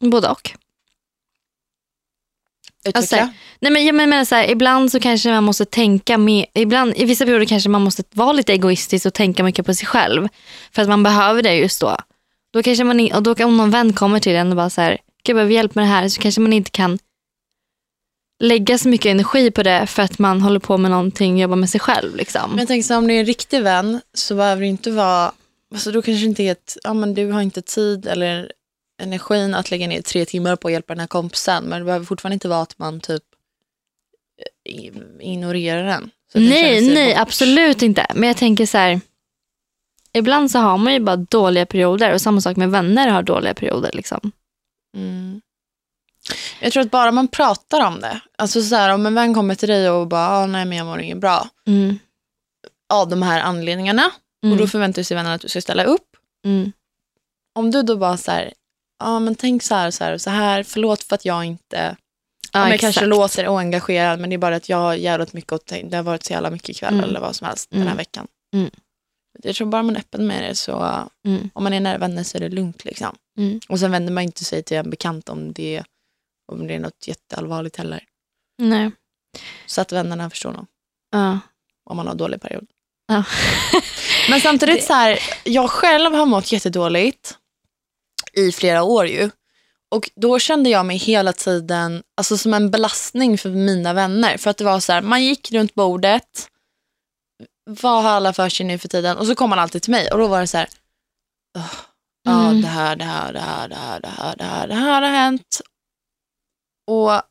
[0.00, 0.50] Både och.
[2.84, 2.98] Utveckla.
[2.98, 3.16] Alltså,
[3.60, 7.04] nej men jag menar så här, ibland så kanske man måste tänka mer, ibland, i
[7.04, 10.28] vissa perioder kanske man måste vara lite egoistisk och tänka mycket på sig själv.
[10.72, 11.96] För att man behöver det just då.
[12.52, 14.90] Då kanske man, och då om någon vän kommer till en och bara så här,
[14.90, 16.98] gud jag behöver hjälp med det här, så kanske man inte kan
[18.38, 21.56] lägga så mycket energi på det för att man håller på med någonting och jobbar
[21.56, 22.16] med sig själv.
[22.16, 22.50] Liksom.
[22.50, 24.90] Men jag tänker så här, om det är en riktig vän så behöver det inte
[24.90, 25.32] vara,
[25.72, 28.52] alltså då kanske inte är ett, ja men du har inte tid eller
[29.02, 31.64] energin att lägga ner tre timmar på att hjälpa den här kompisen.
[31.64, 33.22] Men det behöver fortfarande inte vara att man typ
[34.68, 36.10] eh, ignorerar den.
[36.34, 37.22] Nej, nej bort.
[37.22, 38.06] absolut inte.
[38.14, 39.00] Men jag tänker så här,
[40.12, 43.54] ibland så har man ju bara dåliga perioder och samma sak med vänner har dåliga
[43.54, 43.90] perioder.
[43.92, 44.32] Liksom.
[44.96, 45.40] Mm.
[46.60, 49.54] Jag tror att bara man pratar om det, alltså så här, om en vän kommer
[49.54, 51.98] till dig och bara, ah, nej men jag mår inget bra, Mm.
[52.92, 54.10] av de här anledningarna,
[54.44, 54.52] Mm.
[54.52, 56.06] och då förväntar sig vännen att du ska ställa upp.
[56.44, 56.72] Mm.
[57.54, 58.52] Om du då bara så här,
[58.98, 61.44] ja men tänk så här och så här och så här, förlåt för att jag
[61.44, 61.96] inte
[62.52, 65.66] men jag kanske låter oengagerad men det är bara att jag har jävligt mycket att
[65.66, 65.88] tänka.
[65.88, 67.04] Det har varit så jävla mycket ikväll Mm.
[67.04, 67.88] eller vad som helst den Mm.
[67.90, 68.26] här veckan.
[68.54, 68.70] Mm.
[69.42, 71.50] Jag tror bara man är öppen med det så Mm.
[71.54, 73.16] om man är nära vänner så är det lugnt liksom.
[73.38, 73.60] Mm.
[73.68, 75.82] Och sen vänder man inte sig till en bekant om det,
[76.48, 78.04] om det är något jätteallvarligt heller.
[78.58, 78.90] Nej.
[79.66, 80.66] Så att vännerna förstår nog
[81.10, 81.38] Ja.
[81.84, 82.66] om man har dålig period.
[83.08, 83.24] Ja.
[84.30, 87.38] Men samtidigt så här, jag själv har mått jättedåligt
[88.32, 89.30] i flera år ju.
[89.90, 94.36] Och då kände jag mig hela tiden alltså som en belastning för mina vänner.
[94.36, 96.48] För att det var så här, man gick runt bordet,
[97.64, 99.16] vad har alla för sig nu för tiden?
[99.16, 100.68] Och så kom man alltid till mig och då var det så här,
[101.58, 101.72] "Åh,
[102.22, 102.62] ja Mm.
[102.62, 105.08] det här, det här, det här, det här, det här, det här, det här har
[105.10, 105.60] hänt.
[106.88, 107.22] Och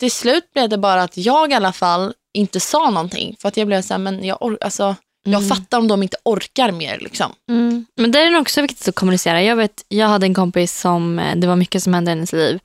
[0.00, 3.36] till slut blev det bara att jag i alla fall inte sa någonting.
[3.40, 5.48] För att jag blev så här, men jag, or- alltså, jag Mm.
[5.48, 6.98] fattar om de inte orkar mer.
[6.98, 7.32] Liksom.
[7.50, 7.86] Mm.
[7.96, 9.42] Men där är det också viktigt att kommunicera.
[9.42, 12.32] Jag, vet, jag hade en kompis som, eh, det var mycket som hände i hennes
[12.32, 12.58] liv.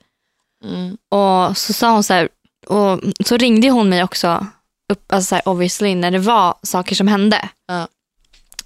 [0.64, 0.96] Mm.
[1.08, 2.28] Och så sa hon så här,
[2.66, 4.46] och så ringde hon mig också,
[4.92, 7.48] upp, alltså så här, obviously, när det var saker som hände.
[7.66, 7.88] Ja.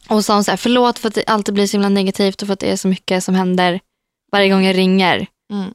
[0.09, 2.49] Och sa hon så här, förlåt för att det alltid blir så himla negativt och
[2.49, 3.81] för att det är så mycket som händer
[4.33, 5.27] varje gång jag ringer.
[5.53, 5.75] Mm.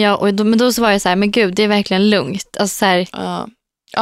[0.00, 2.10] Jag, och då, men då så var jag så här, men gud det är verkligen
[2.10, 2.56] lugnt.
[2.60, 3.48] Alltså så här, Ja.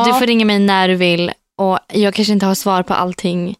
[0.04, 2.94] Du Ja, får ringa mig när du vill och jag kanske inte har svar på
[2.94, 3.56] allting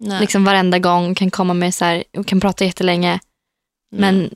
[0.00, 0.20] nej.
[0.20, 1.14] liksom varenda gång.
[1.14, 3.20] Kan komma med så här, och kan prata jättelänge.
[3.96, 4.30] Men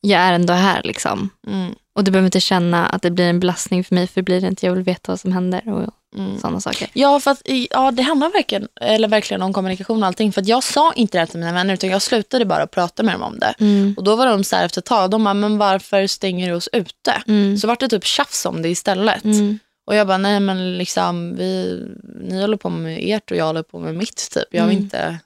[0.00, 1.30] jag är ändå här liksom.
[1.46, 1.74] Mm.
[1.98, 4.40] Och du behöver inte känna att det blir en belastning för mig för det blir
[4.40, 4.66] det inte.
[4.66, 6.38] Jag vill veta vad som händer och Mm.
[6.38, 6.88] sådana saker.
[6.92, 10.32] Ja, för att, ja, det handlar verkligen, eller verkligen om kommunikation och allting.
[10.32, 13.14] För att jag sa inte det till mina vänner utan jag slutade bara prata med
[13.14, 13.54] dem om det.
[13.60, 13.94] Mm.
[13.96, 16.54] Och då var de så här efter ett tag, de bara, men varför stänger du
[16.54, 17.22] oss ute?
[17.26, 17.58] Mm.
[17.58, 19.24] Så vart det typ tjafs om det istället.
[19.24, 19.58] Mm.
[19.86, 21.80] Och jag bara, nej men liksom, vi,
[22.28, 24.44] ni håller på med ert och jag håller på med mitt typ.
[24.50, 24.84] Jag vill Mm.
[24.84, 25.18] inte...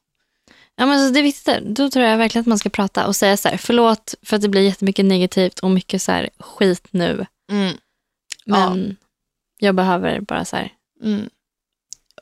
[0.83, 1.65] Ja, men så det är viktigt.
[1.65, 4.43] Då tror jag verkligen att man ska prata och säga så här, förlåt för att
[4.43, 7.27] det blir jättemycket negativt och mycket så här skit nu.
[7.51, 7.77] Mm,
[8.45, 8.97] Men
[9.59, 11.29] jag behöver bara så här, mm.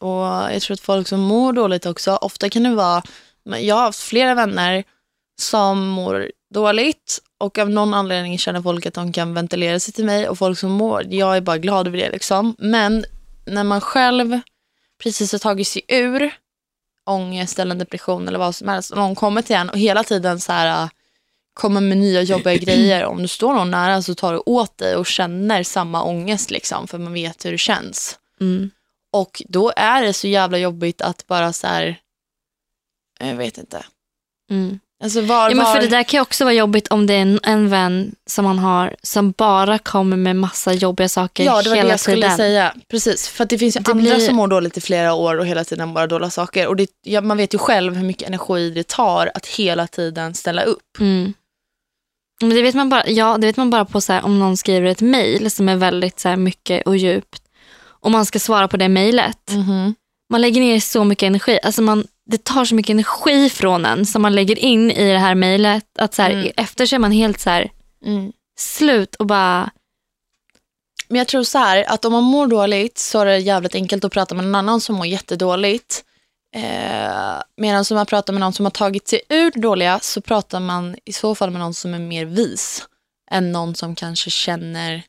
[0.00, 3.02] Och jag tror att folk som mår dåligt också, ofta kan det vara,
[3.44, 4.84] jag har haft flera vänner
[5.40, 10.04] som mår dåligt och av någon anledning känner folk att de kan ventilera sig till
[10.04, 12.56] mig och folk som mår, jag är bara glad över det liksom.
[12.58, 13.04] Men
[13.44, 14.40] när man själv
[15.02, 16.30] precis har tagit sig ur
[17.06, 20.04] ångest eller en depression eller vad som helst och någon kommer till en och hela
[20.04, 20.90] tiden så här äh,
[21.54, 23.04] kommer med nya jobbiga grejer.
[23.04, 26.88] Om du står någon nära så tar du åt dig och känner samma ångest liksom
[26.88, 28.18] för man vet hur det känns.
[28.40, 28.70] mm.
[29.12, 32.00] Och då är det så jävla jobbigt att bara så här,
[33.18, 33.84] jag vet inte.
[34.50, 34.80] Mm.
[35.02, 37.22] Alltså var, Ja, men för det där kan ju också vara jobbigt om det är
[37.22, 41.68] en, en vän som man har som bara kommer med massa jobbiga saker Ja, det
[41.68, 42.36] var det hela jag skulle tiden.
[42.36, 42.74] säga.
[42.90, 45.38] Precis, för att det finns ju Det andra blir- som mår dåligt i flera år
[45.38, 46.66] och hela tiden bara dåliga saker.
[46.66, 50.34] Och det, ja, man vet ju själv hur mycket energi det tar att hela tiden
[50.34, 50.98] ställa upp.
[51.00, 51.32] Mm.
[52.40, 54.56] Men det vet man bara, ja, det vet man bara på så här, om någon
[54.56, 57.42] skriver ett mejl som är väldigt så här, mycket och djupt.
[57.82, 59.50] Och man ska svara på det mejlet.
[60.32, 61.58] Man lägger ner så mycket energi.
[61.62, 65.18] Alltså man, det tar så mycket energi från en som man lägger in i det
[65.18, 65.84] här mejlet.
[65.98, 66.52] Att så här, Mm.
[66.56, 67.70] efter så är man helt så här,
[68.06, 68.32] Mm.
[68.58, 69.70] slut och bara...
[71.08, 74.04] Men jag tror så här, att om man mår dåligt så är det jävligt enkelt
[74.04, 76.04] att prata med någon annan som mår jättedåligt.
[76.56, 80.60] Eh, medan om man pratar med någon som har tagit sig ur dåliga så pratar
[80.60, 82.86] man i så fall med någon som är mer vis
[83.30, 85.02] än någon som kanske känner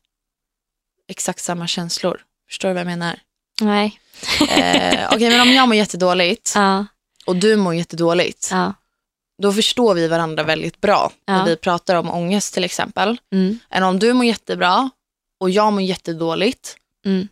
[1.09, 2.21] exakt samma känslor.
[2.49, 3.19] Förstår du vad jag menar?
[3.61, 3.99] Nej.
[4.41, 6.85] Eh, Okej, men om jag mår jättedåligt Ja,
[7.25, 8.73] och du mår jättedåligt, ja.
[9.41, 11.45] då förstår vi varandra väldigt bra när Ja.
[11.45, 13.17] vi pratar om ångest till exempel.
[13.33, 14.89] Mm, Än om du mår jättebra
[15.39, 17.27] och jag mår jättedåligt mm,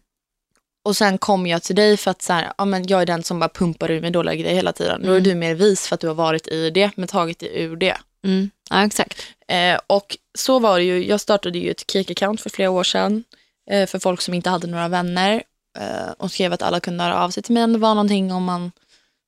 [0.84, 3.24] och sen kommer jag till dig för att så här, ja, men jag är den
[3.24, 5.02] som bara pumpar ur mig dåliga grejer hela tiden.
[5.02, 5.24] Då är Mm.
[5.24, 7.98] du mer vis för att du har varit i det men tagit dig ur det.
[8.24, 8.50] mm.
[8.70, 9.22] Ja, exakt.
[9.48, 13.24] Eh, och så var det ju, jag startade ju ett cake-account för flera år sedan.
[13.72, 15.44] eh, för folk som inte hade några vänner.
[15.80, 18.32] Eh, och skrev att alla kunde höra av sig till mig om det var någonting
[18.34, 18.72] om man,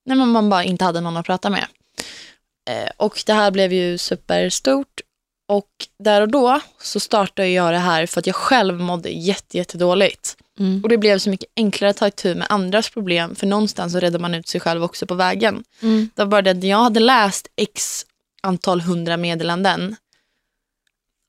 [0.06, 1.66] nej, men man bara inte hade någon att prata med.
[2.70, 5.02] Eh, och det här blev ju superstort.
[5.48, 9.58] Och där och då så startade jag det här för att jag själv mådde jätte,
[9.58, 10.38] jättedåligt.
[10.60, 10.84] Mm.
[10.84, 14.00] Och det blev så mycket enklare att ta itu med andras problem för någonstans så
[14.00, 15.64] räddar man ut sig själv också på vägen.
[15.82, 16.10] Mm.
[16.16, 18.06] Det var bara det att jag hade läst x
[18.44, 19.96] antal hundra meddelanden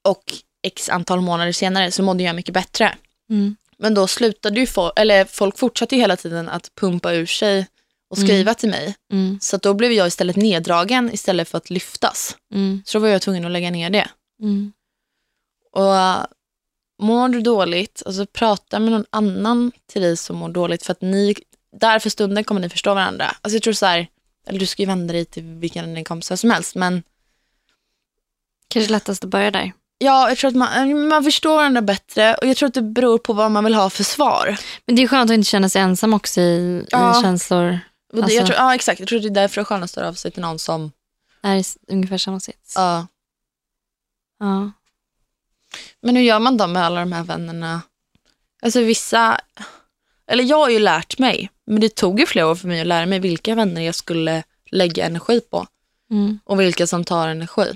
[0.08, 0.22] och
[0.62, 2.94] x antal månader senare så mådde jag mycket bättre.
[3.30, 3.56] Mm.
[3.76, 7.66] Men då slutade ju folk, eller folk fortsatte ju hela tiden att pumpa ur sig
[8.12, 8.94] och skriva till mig.
[9.12, 9.38] Mm.
[9.40, 12.36] Så då blev jag istället neddragen istället för att lyftas.
[12.54, 12.82] Mm.
[12.86, 14.08] Så då var jag tvungen att lägga ner det.
[14.42, 14.72] Mm.
[15.72, 16.24] Och äh,
[17.02, 21.00] mår du dåligt, alltså prata med någon annan till dig som mår dåligt för att
[21.00, 21.34] ni,
[21.80, 23.24] där för stunden kommer ni förstå varandra.
[23.42, 24.06] Alltså jag tror så här,
[24.46, 27.02] eller du ska ju vända dig till vilken kompisar som helst, men
[28.68, 29.72] Kanske lättast att börja där.
[29.98, 33.18] ja, jag tror att man, man förstår varandra bättre och jag tror att det beror
[33.18, 34.56] på vad man vill ha för svar.
[34.86, 37.18] Men det är skönt att inte känna sig ensam också i, Ja.
[37.18, 37.78] i känslor.
[38.12, 39.00] Det, Alltså- jag tror, ja, exakt.
[39.00, 40.92] Jag tror det är därför det är skönt att störa av sig till någon som,
[41.42, 42.72] Är i ungefär samma sits.
[42.76, 43.06] ja.
[44.38, 44.70] Ja.
[46.00, 47.82] Men hur gör man då med alla de här vännerna?
[48.62, 49.40] Alltså vissa,
[50.26, 52.86] eller jag har ju lärt mig, men det tog ju flera år för mig att
[52.86, 55.66] lära mig vilka vänner jag skulle lägga energi på
[56.10, 56.38] Mm.
[56.44, 57.70] och vilka som tar energi.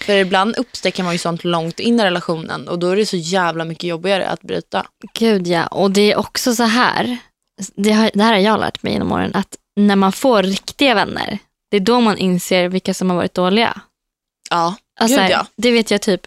[0.00, 3.16] För ibland upptäcker man ju sånt långt in i relationen och då är det så
[3.16, 4.86] jävla mycket jobbigare att bryta.
[5.12, 7.18] Gud ja, och det är också så här,
[7.76, 10.94] det, har, det här har jag lärt mig genom åren, att när man får riktiga
[10.94, 13.80] vänner, det är då man inser vilka som har varit dåliga.
[14.50, 15.46] Ja, Alltså, Gud, ja.
[15.56, 16.26] Det vet jag typ,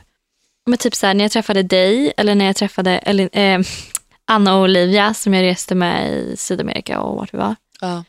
[0.66, 3.60] men typ så här, när jag träffade dig eller när jag träffade eller, eh,
[4.26, 7.56] Anna och Olivia som jag reste med i Sydamerika och vart vi var.
[7.82, 8.04] ja,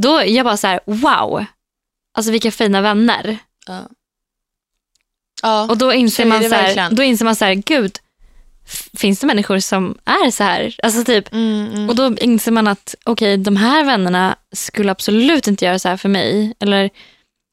[0.00, 1.44] Då jag bara så här, wow,
[2.14, 3.38] alltså vilka fina vänner.
[3.66, 3.88] ja.
[5.42, 5.66] ja.
[5.70, 7.98] Och då inser man så här, då inser man så här, gud,
[8.96, 10.76] finns det människor som är så här?
[10.82, 11.88] Alltså typ, Mm, mm.
[11.88, 15.96] och då inser man att okej, de här vännerna skulle absolut inte göra så här
[15.96, 16.54] för mig.
[16.58, 16.90] Eller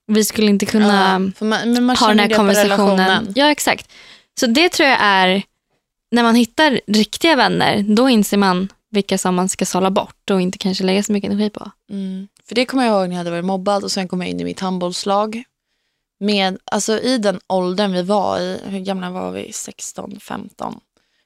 [0.08, 3.34] vi skulle inte kunna ja, man, man ha den här konversationen.
[3.36, 3.91] Ja, exakt.
[4.39, 5.43] Så det tror jag är,
[6.12, 10.41] när man hittar riktiga vänner, då inser man vilka som man ska sålla bort och
[10.41, 11.71] inte kanske lägga så mycket energi på.
[11.91, 12.28] Mm.
[12.47, 14.39] För det kommer jag ihåg när jag hade varit mobbad och sen kom jag in
[14.39, 15.43] i mitt handbollslag.
[16.19, 19.54] Med, alltså i den åldern vi var i, hur gamla var vi?
[19.54, 20.80] 16, 15.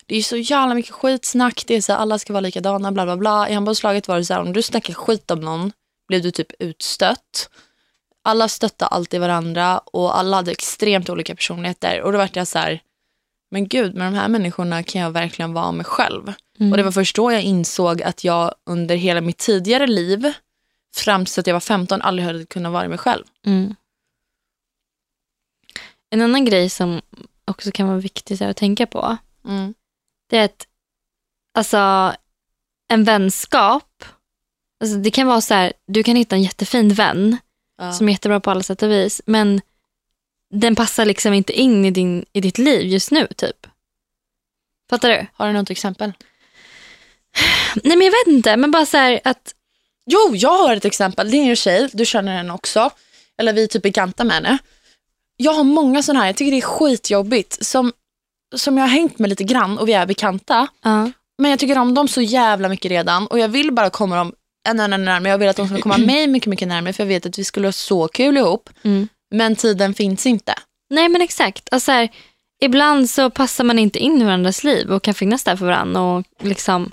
[0.07, 1.63] Det är så jävla mycket skitsnack.
[1.67, 3.49] Det är så här, alla ska vara likadana, bla bla bla.
[3.49, 5.71] I handbollslaget var det så här, om du snackar skit om någon
[6.07, 7.49] blev du typ utstött.
[8.23, 12.01] Alla stöttade alltid varandra och alla hade extremt olika personligheter.
[12.01, 12.81] Och då var jag så här,
[13.51, 16.33] men gud, med de här människorna kan jag verkligen vara mig själv.
[16.59, 16.71] Mm.
[16.71, 20.33] Och det var först då jag insåg att jag under hela mitt tidigare liv,
[20.95, 23.23] fram tills att jag var 15, aldrig hade kunnat vara mig själv.
[23.45, 23.75] Mm.
[26.09, 27.01] En annan grej som
[27.45, 29.17] också kan vara viktig att tänka på,
[29.47, 29.73] Mm.
[30.29, 30.67] Det är att
[31.53, 32.13] alltså,
[32.89, 34.03] en vänskap,
[34.81, 37.37] alltså, det kan vara så här, du kan hitta en jättefin vän
[37.79, 37.93] Ja.
[37.93, 39.61] som är jättebra på alla sätt och vis, men
[40.53, 43.67] den passar liksom inte in i, din, i ditt liv just nu typ.
[44.89, 45.27] Fattar du?
[45.33, 46.13] Har du något exempel?
[47.83, 49.53] Nej men jag vet inte, men bara så här att,
[50.09, 51.31] Jo, jag har ett exempel.
[51.31, 52.89] Det är en tjej, du känner henne också.
[53.37, 54.57] Eller vi är typ bekanta med henne.
[55.37, 57.65] Jag har många sådana här, jag tycker det är skitjobbigt.
[57.65, 57.93] Som,
[58.55, 60.67] som jag har hängt med lite grann och vi är bekanta.
[60.83, 64.15] ja, Men jag tycker om dem så jävla mycket redan och jag vill bara komma
[64.15, 64.33] dem
[64.69, 65.29] ännu, ännu närmare.
[65.29, 67.43] Jag vill att de ska komma mig mycket, mycket närmare för jag vet att vi
[67.43, 68.69] skulle ha så kul ihop.
[68.83, 69.07] mm.
[69.31, 70.53] Men tiden finns inte.
[70.89, 71.69] Nej men exakt.
[71.71, 72.10] Alltså här,
[72.62, 76.01] ibland så passar man inte in i varandras liv och kan finnas där för varandra
[76.01, 76.91] och, liksom,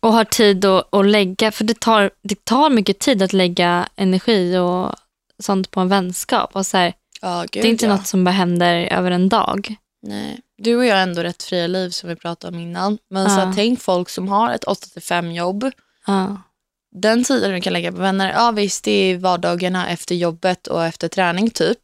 [0.00, 3.88] och har tid att, att lägga, för det tar, det tar mycket tid att lägga
[3.96, 4.94] energi och
[5.42, 6.50] sånt på en vänskap.
[6.56, 7.96] Och så här, Ja, gud, det är inte ja.
[7.96, 9.74] något som bara händer över en dag.
[10.02, 10.40] Nej.
[10.56, 12.98] Du och jag har ändå rätt fria liv som vi pratade om innan.
[13.10, 13.44] Men så Ja.
[13.44, 15.70] här, tänk folk som har ett 8-5 jobb.
[16.06, 16.42] Ja.
[16.90, 20.84] Den tiden du kan lägga på vänner, ja visst det är vardagarna efter jobbet och
[20.84, 21.78] efter träning typ.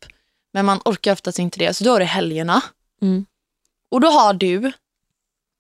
[0.53, 1.74] Men man orkar oftast inte det.
[1.74, 2.62] Så då är det helgerna.
[3.03, 3.27] Mm.
[3.90, 4.72] Och då har du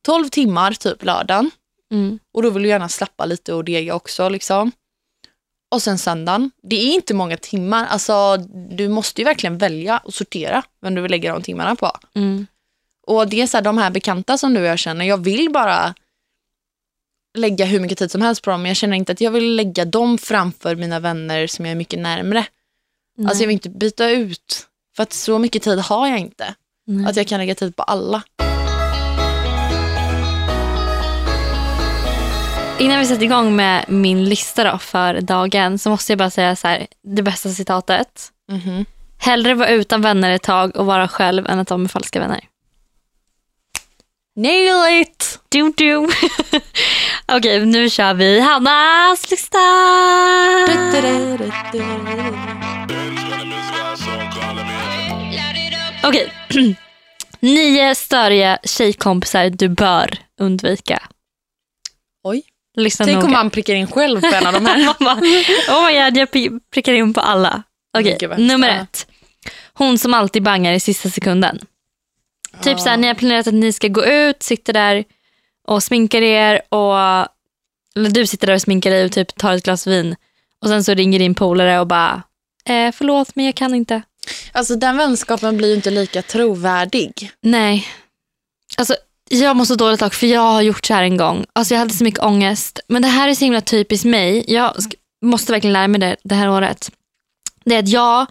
[0.04, 1.50] 12 timmar typ lördagen.
[1.92, 2.18] Mm.
[2.32, 4.72] Och då vill du gärna slappa lite och dega också liksom.
[5.74, 6.50] Och sen söndagen.
[6.62, 7.86] Det är inte många timmar.
[7.86, 8.36] Alltså
[8.70, 11.90] du måste ju verkligen välja och sortera vem du vill lägga de timmarna på.
[12.14, 12.46] Mm.
[13.06, 15.50] Och det är så här, de här bekanta som du och jag känner, jag vill
[15.52, 15.94] bara
[17.38, 19.56] lägga hur mycket tid som helst på dem, men jag känner inte att jag vill
[19.56, 22.46] lägga dem framför mina vänner som jag är mycket närmre.
[23.16, 23.28] Nej.
[23.28, 26.54] Alltså jag vill inte byta ut, för att så mycket tid har jag inte.
[26.86, 27.06] Nej.
[27.06, 28.22] Att jag kan lägga tid på alla.
[32.78, 36.56] Innan vi sätter igång med min lista då för dagen så måste jag bara säga
[36.56, 38.32] så här, det bästa citatet.
[38.52, 38.84] Mhm.
[39.18, 42.40] Hellre vara utan vänner ett tag och vara själv än att vara med falska vänner.
[44.36, 45.40] Nail it!
[45.48, 45.96] Du, du.
[47.32, 49.58] Okej, nu kör vi Hannas lista.
[56.04, 56.32] Okej.
[57.40, 61.02] Nio störiga tjejkompisar du bör undvika.
[62.24, 62.42] Oj.
[62.76, 63.32] Lyssna Tänk om noga.
[63.32, 64.78] man prickar in själv på en av de här.
[65.68, 67.62] Oh my god, jag pri- prickar in på alla.
[67.98, 69.06] Okej, vad nummer ett.
[69.72, 71.58] Hon som alltid bangar i sista sekunden.
[72.62, 75.04] Typ så här, ni har planerat att ni ska gå ut, sitter där
[75.68, 76.96] och sminkar er och
[77.96, 80.16] eller du sitter där och sminkar dig och typ tar ett glas vin
[80.62, 82.22] och sen så ringer din polare och bara
[82.64, 84.02] eh, förlåt men jag kan inte.
[84.52, 87.30] Alltså den vänskapen blir ju inte lika trovärdig.
[87.40, 87.86] Nej.
[88.76, 88.96] Alltså
[89.30, 91.44] jag mår så dåligt tack för jag har gjort så här en gång.
[91.52, 92.80] Alltså jag hade så mycket ångest.
[92.88, 94.44] Men det här är så himla typiskt mig.
[94.48, 94.72] Jag
[95.24, 96.90] måste verkligen lära mig det det här året.
[97.64, 98.26] Det är att jag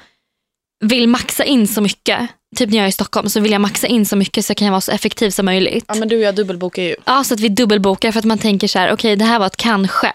[0.79, 2.29] vill maxa in så mycket.
[2.55, 4.65] Typ när jag är i Stockholm så vill jag maxa in så mycket så kan
[4.65, 5.85] jag vara så effektiv som möjligt.
[5.87, 6.95] Ja men du och jag dubbelbokar ju.
[7.05, 9.47] Ja, så att vi dubbelbokar för att man tänker så här, okej det här var
[9.47, 10.11] ett kanske.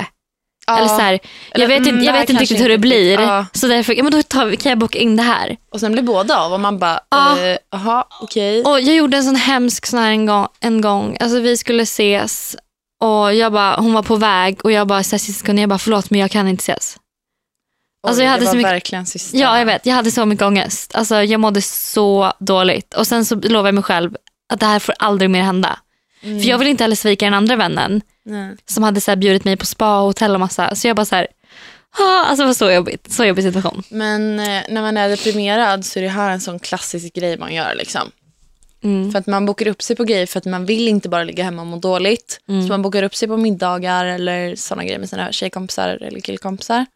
[0.68, 0.78] Ja.
[0.78, 1.18] Eller så här,
[1.52, 3.20] jag vet, mm, inte, det jag vet inte riktigt hur det blir.
[3.20, 3.46] ja.
[3.52, 5.56] Så därför ja, men då tar kan jag boka in det här.
[5.72, 7.38] Och sen blir båda av och man bara, Ja.
[7.40, 8.62] eh, jaha okej.
[8.64, 10.46] Och jag gjorde en sån hemsk sån här en gång.
[10.60, 11.16] En gång.
[11.20, 12.56] Alltså vi skulle ses
[13.04, 16.10] och jag bara, hon var på väg och jag bara så sista jag bara förlåt
[16.10, 16.96] men jag kan inte ses.
[18.06, 19.36] alltså, Oj, jag hade det så var mycket- verkligen sista.
[19.38, 20.94] Ja jag vet, jag hade så mycket ångest.
[20.94, 22.94] Alltså jag mådde så dåligt.
[22.94, 24.16] Och sen så lovade jag mig själv
[24.52, 25.78] att det här får aldrig mer hända.
[26.22, 26.40] Mm.
[26.40, 28.56] För jag vill inte heller svika den andra vännen Nej.
[28.66, 30.74] som hade så här bjudit mig på spa och hotell och massa.
[30.74, 31.26] Så jag bara så här,
[31.98, 33.12] ah, alltså det var så jobbigt.
[33.12, 33.82] Så jobbig situation.
[33.90, 37.54] Men eh, när man är deprimerad så är det här en sån klassisk grej man
[37.54, 37.74] gör.
[37.74, 38.10] Liksom.
[38.84, 39.12] Mm.
[39.12, 41.44] För att man bokar upp sig på grejer för att man vill inte bara ligga
[41.44, 42.40] hemma och må dåligt.
[42.48, 42.62] Mm.
[42.62, 46.86] Så man bokar upp sig på middagar eller sådana grejer med sina tjejkompisar eller killkompisar.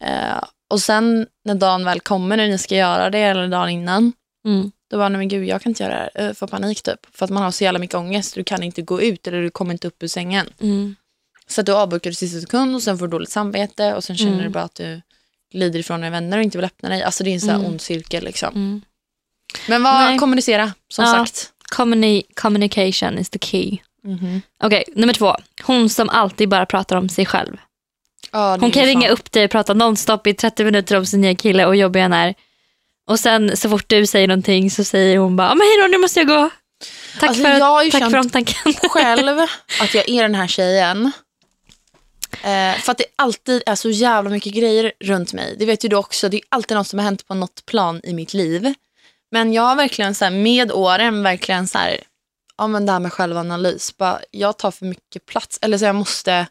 [0.00, 4.12] Eh, och sen när dagen väl kommer när ni ska göra det eller dagen innan.
[4.46, 4.70] Mm.
[4.90, 6.28] Då bara, nej men gud jag kan inte göra det här.
[6.28, 7.06] Eh, Får panik typ.
[7.16, 8.34] För att man har så jävla mycket ångest.
[8.34, 10.46] Du kan inte gå ut eller du kommer inte upp ur sängen.
[10.60, 10.96] Mm.
[11.48, 14.16] Så att du avbokar i sista sekund och sen får du dåligt samvete och sen
[14.16, 14.44] känner Mm.
[14.44, 15.00] du bara att du
[15.52, 17.02] glider ifrån dina vänner och inte vill öppna dig.
[17.02, 17.70] Alltså det är en sån här Mm.
[17.70, 18.48] ond cirkel liksom.
[18.54, 18.82] Mm.
[19.68, 20.18] Men vad, Nej.
[20.18, 21.12] kommunicera som Ja.
[21.12, 21.52] sagt.
[21.76, 23.78] Communi- communication is the key.
[24.04, 24.42] Mhm.
[24.62, 25.34] Okej, nummer två.
[25.62, 27.56] Hon som alltid bara pratar om sig själv.
[28.32, 31.20] Det Hon kan fan- ringa upp dig och prata nonstop i 30 minuter om sin
[31.20, 32.34] nya kille och jobbiga han är.
[33.06, 35.98] Och sen så fort du säger någonting så säger hon bara, men hej då, nu
[35.98, 36.50] måste jag gå.
[37.20, 38.72] Tack, Alltså, för, jag har ju tack för omtanken.
[38.74, 39.38] själv
[39.80, 41.12] att jag är den här tjejen.
[42.42, 45.56] Eh, för att det alltid är så jävla mycket grejer runt mig.
[45.58, 46.28] Det vet ju du också.
[46.28, 48.74] Det är alltid något som har hänt på något plan i mitt liv.
[49.32, 52.00] Men jag har verkligen så här, med åren verkligen så här,
[52.58, 53.96] ja men det här med självanalys.
[53.96, 55.58] Bara, jag tar för mycket plats.
[55.62, 56.46] Eller så jag måste,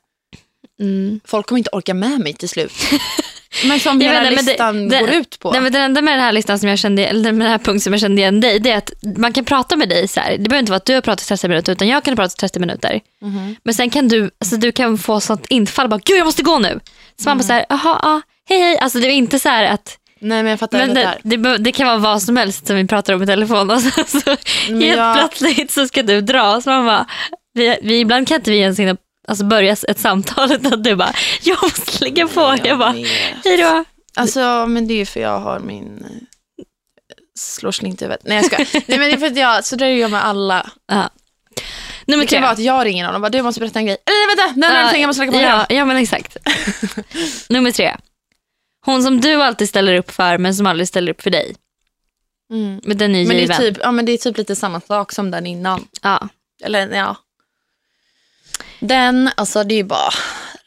[0.79, 1.19] Mm.
[1.25, 2.71] folk kommer inte orka med mig till slut.
[3.67, 5.51] men som Jag hela inte, det- listan det- går ut på.
[5.51, 7.57] Nej, men det enda med den här listan som jag kände, eller med den här
[7.57, 10.19] punkten som jag kände igen dig, det är att man kan prata med dig så
[10.19, 10.31] här.
[10.31, 12.33] Det behöver inte vara att du har pratat i 30 minuter, utan jag kan prata
[12.33, 12.99] i 30 minuter.
[13.21, 13.55] Mhm.
[13.63, 16.59] Men sen kan du, alltså du kan få sånt infall, bara gud jag måste gå
[16.59, 16.79] nu.
[17.21, 18.77] Så man bara så här, jaha, ja, hej hej.
[18.79, 21.57] Alltså det är inte så här att, Nej men jag fattar men det, det, det,
[21.57, 24.35] det kan vara vad som helst som vi pratar om i telefon och sen så
[24.69, 26.61] Men helt jag- plötsligt så ska du dra.
[26.61, 27.05] Så man bara,
[27.53, 28.95] vi, vi, ibland kan inte vi ens hinna
[29.27, 32.57] alltså börja ett samtal utan du bara, jag måste lägga på.
[32.63, 33.07] Jag bara, vet.
[33.43, 33.83] hej då.
[34.17, 36.05] Alltså, men det är ju för jag har min...
[36.05, 36.63] eh,
[37.39, 38.21] Slår slint i huvudet.
[38.25, 38.57] Nej jag ska.
[38.87, 40.69] Nej men det är för att jag, så där är jag med alla.
[40.87, 41.09] Ja.
[42.07, 42.41] Nummer Det kan tre.
[42.41, 43.97] vara att jag ringer någon och bara du måste berätta en grej.
[44.05, 45.85] Eller vänta, nej, nej, nej, jag måste lägga på ja, ja.
[45.85, 46.37] men exakt.
[47.49, 47.95] Nummer tre.
[48.85, 51.55] Hon som du alltid ställer upp för men som aldrig ställer upp för dig.
[52.51, 52.81] mm.
[52.83, 55.11] Men den är men, det är typ, ja, men det är typ lite samma sak
[55.11, 55.87] som den innan.
[56.01, 56.27] ja.
[56.63, 57.15] Eller ja.
[58.79, 60.11] Den, alltså det är bara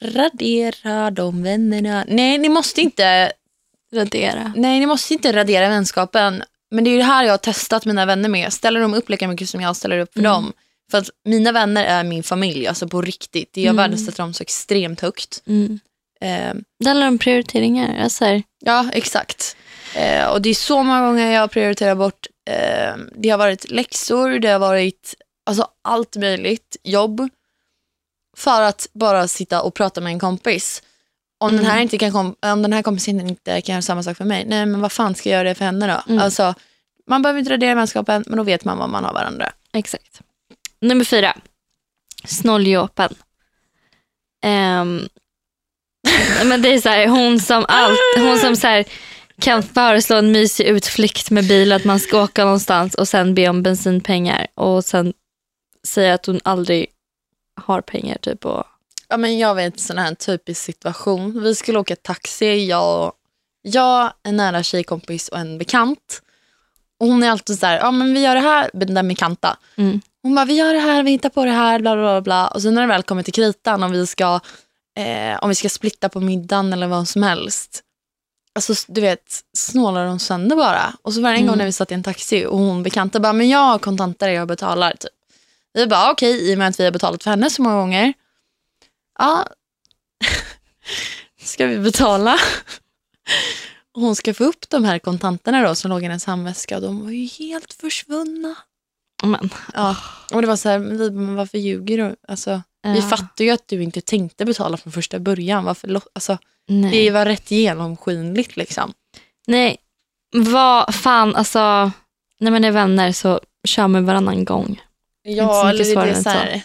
[0.02, 2.04] radera de vännerna.
[2.08, 3.32] Nej, ni måste inte
[3.94, 4.52] Radera.
[4.56, 6.42] Nej, ni måste inte radera vänskapen.
[6.70, 8.52] Men det är det här jag har testat mina vänner med.
[8.52, 10.32] Ställer de upp lika mycket som jag ställer upp för Mm.
[10.32, 10.52] dem.
[10.90, 13.50] För att mina vänner är min familj, alltså på riktigt.
[13.56, 13.76] Jag Mm.
[13.76, 15.42] värdesätter dem så extremt högt.
[15.46, 15.80] Mm.
[16.20, 18.02] Eh, Det handlar om prioriteringar.
[18.02, 19.56] Alltså, här, ja, exakt.
[19.94, 22.26] Eh, och det är så många gånger jag prioriterar bort.
[22.50, 25.14] Eh, det har varit läxor, det har varit
[25.46, 27.28] alltså, allt möjligt, jobb.
[28.38, 30.82] För att bara sitta och prata med en kompis.
[31.40, 31.82] Om, den, här Mm.
[31.82, 34.66] inte kan kom- om den här kompisen inte kan göra samma sak för mig, nej
[34.66, 36.12] men vad fan ska jag göra det för henne då?
[36.12, 36.24] Mm.
[36.24, 36.54] Alltså,
[37.06, 39.52] man behöver inte radera vänskapen, men då vet man vad man har varandra.
[39.72, 40.20] exakt.
[40.80, 41.36] Nummer fyra.
[42.24, 43.14] Snåljåpen.
[44.44, 45.08] Ehm,
[46.44, 48.84] men det är så här, hon som, allt, hon som så här,
[49.40, 53.48] kan föreslå en mysig utflykt med bil, att man ska åka någonstans och sen be
[53.48, 55.12] om bensinpengar och sen
[55.86, 56.86] säga att hon aldrig
[57.66, 58.18] har pengar.
[58.22, 58.64] Typ, och,
[59.10, 61.42] Ja, men jag vet en sån här typisk situation.
[61.42, 63.12] Vi skulle åka taxi, jag,
[63.62, 66.22] jag en nära tjejkompis och en bekant.
[67.00, 69.56] Och hon är alltid så här, ja men vi gör det här, den med Kanta.
[69.76, 70.00] Mm.
[70.22, 72.48] Hon bara, vi gör det här, vi hittar på det här, bla bla bla.
[72.48, 74.40] Och sen när det väl kommer till kritan, om vi ska,
[74.98, 77.82] eh, om vi ska splitta på middagen eller vad som helst.
[78.52, 80.94] Alltså du vet, snålar de sönder bara.
[81.02, 81.46] Och så varje Mm.
[81.48, 84.28] gång när vi satt i en taxi och hon bekanta bara, men jag har kontanter,
[84.28, 84.90] jag betalar.
[84.90, 85.10] Typ.
[85.78, 88.12] Vi bara, okej, i och med att vi har betalat för henne så många gånger.
[89.18, 89.46] Ja,
[91.42, 92.38] ska vi betala?
[93.94, 97.04] Hon ska få upp de här kontanterna då som låg i hennes handväska och de
[97.04, 98.54] var ju helt försvunna.
[99.22, 99.96] Men, Ja,
[100.32, 102.16] och det var så här, men vi varför ljuger du?
[102.28, 105.64] Alltså, Vi ja, fattar ju att du inte tänkte betala från första början.
[105.64, 106.90] Varför, alltså, nej.
[106.90, 108.92] det var rätt genomskinligt liksom.
[109.46, 109.76] nej,
[110.32, 111.90] vad fan alltså.
[112.40, 114.80] När man är vänner så kör man varannan gång.
[115.34, 116.62] Så Ja, eller det, är så här,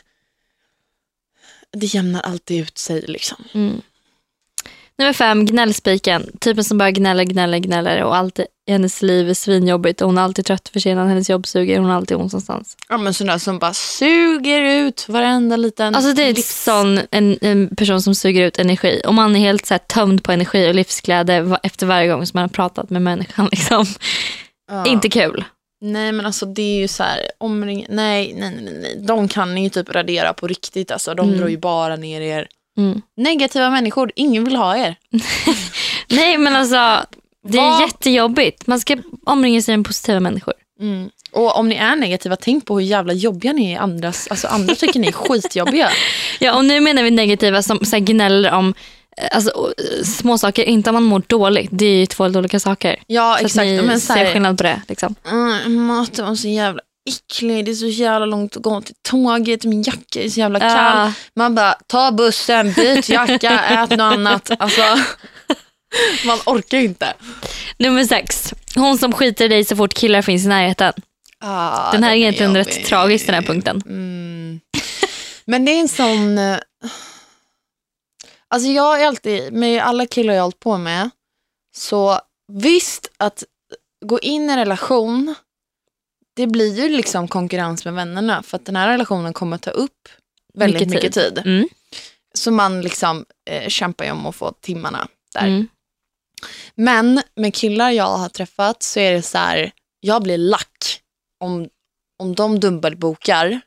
[1.72, 3.44] det jämnar alltid ut sig liksom.
[3.54, 3.82] Mm.
[4.98, 6.30] Nummer fem, gnällspiken.
[6.40, 10.18] Typen som bara gnäller, gnäller, gnäller och allt i hennes liv är svinjobbigt och hon
[10.18, 12.78] är alltid trött, försenad, hennes jobb suger, hon har alltid ont någonstans.
[12.90, 15.96] Ja, men sådana som bara suger ut varenda liten...
[15.96, 19.40] Alltså det är livs- sån, en, en person som suger ut energi och man är
[19.40, 22.90] helt så här tömd på energi och livsglädje efter varje gång som man har pratat
[22.90, 23.46] med människan.
[23.52, 23.86] Liksom.
[24.72, 24.86] Ja.
[24.86, 25.46] Inte kul.
[25.86, 27.86] Nej men alltså det är ju så här, omring...
[27.90, 28.96] nej, nej, nej, nej.
[29.00, 31.14] De kan ni ju typ radera på riktigt alltså.
[31.14, 31.40] De Mm.
[31.40, 32.48] drar ju bara ner er.
[32.78, 33.02] Mm.
[33.18, 34.96] Negativa människor, ingen vill ha er.
[36.10, 37.06] Nej men alltså,
[37.48, 38.68] det är Vad- jättejobbigt.
[38.68, 40.54] Man ska omringa sig med positiva människor.
[40.80, 41.10] Mm.
[41.32, 43.80] Och om ni är negativa, tänk på hur jävla jobbiga ni är.
[43.80, 45.90] Andras, alltså andra tycker ni är skitjobbiga.
[46.40, 48.74] Ja, och nu menar vi negativa som så gnäller om
[49.32, 51.70] alltså, eh, små saker, inte om man mår dåligt.
[51.72, 52.96] Det är ju två olika saker.
[53.08, 53.62] Ja Så exakt.
[53.62, 54.82] att ni Men så ser skillnad på det.
[54.88, 55.16] Liksom.
[55.32, 59.64] mm, maten var så jävla äcklig, det är så jävla långt att gå till tåget,
[59.66, 60.70] min jacka är så jävla kall.
[60.72, 61.14] Ja.
[61.36, 64.52] Man bara, ta bussen, byt jacka, ät något annat.
[64.60, 64.82] Alltså,
[66.26, 67.14] man orkar ju inte.
[67.78, 70.94] nummer sex, hon som skiter i dig så fort killar finns i närheten.
[71.46, 73.82] Ah, den här är egentligen rätt tragisk den här punkten.
[73.86, 74.60] Mm.
[75.46, 76.40] Men det är en sån...
[78.54, 81.10] Alltså jag är alltid, med alla killar jag har hållit på med,
[81.76, 82.20] så
[82.52, 83.44] visst att
[84.06, 85.36] gå in i en relation,
[86.36, 90.10] det blir ju liksom konkurrens med vännerna för att den här relationen kommer ta upp
[90.54, 91.42] väldigt Mycket mycket, tid.
[91.46, 91.68] Mm.
[92.34, 95.48] Så man liksom eh, kämpar ju om att få timmarna där.
[95.48, 95.68] Mm.
[96.76, 101.02] Men med killar jag har träffat så är det så här, jag blir lack
[101.40, 101.70] om,
[102.20, 103.62] om de dubbelbokar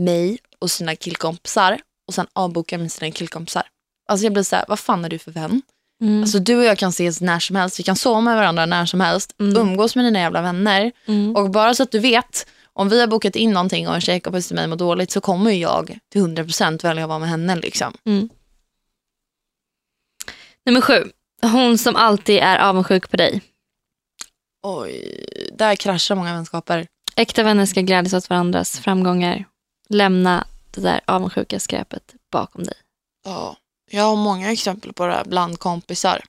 [0.00, 3.68] mig och sina killkompisar och sen avbokar med sina killkompisar.
[4.06, 5.62] Alltså jag blir så här, vad fan är du för vän?
[6.02, 6.22] Mm.
[6.22, 8.86] Alltså du och jag kan ses när som helst, vi kan sova med varandra när
[8.86, 9.56] som helst, Mm.
[9.56, 10.92] umgås med dina jävla vänner.
[11.06, 11.36] Mm.
[11.36, 14.46] Och bara så att du vet, om vi har bokat in någonting och en tjejkompis
[14.46, 17.56] till mig mår dåligt så kommer jag till 100% välja att vara med henne.
[17.56, 17.92] Liksom.
[18.04, 18.28] Mm.
[20.66, 21.10] Nummer sju,
[21.42, 23.42] hon som alltid är avundsjuk på dig.
[24.62, 26.86] Oj, där kraschar många vänskaper.
[27.16, 29.44] Äkta vänner ska glädjas åt varandras framgångar.
[29.88, 32.74] Lämna det där avundsjuka skräpet bakom dig.
[33.24, 33.56] Ja,
[33.94, 36.24] jag har många exempel på det här bland kompisar.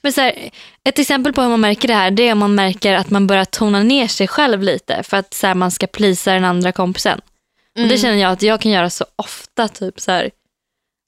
[0.00, 0.50] Men så här,
[0.84, 3.26] ett exempel på hur man märker det här det är om man märker att man
[3.26, 6.72] börjar tona ner sig själv lite för att så här, man ska plisa den andra
[6.72, 7.20] kompisen.
[7.72, 7.88] Och Mm.
[7.88, 9.68] det känner jag att jag kan göra så ofta.
[9.68, 10.30] Typ så här,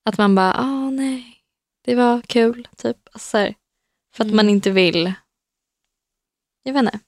[0.08, 1.36] Att man bara, ah nej,
[1.84, 2.68] det var kul.
[2.76, 3.54] Typ, alltså, så här,
[4.16, 4.36] för att Mm.
[4.36, 5.12] man inte vill.
[6.62, 6.98] Jag vet inte.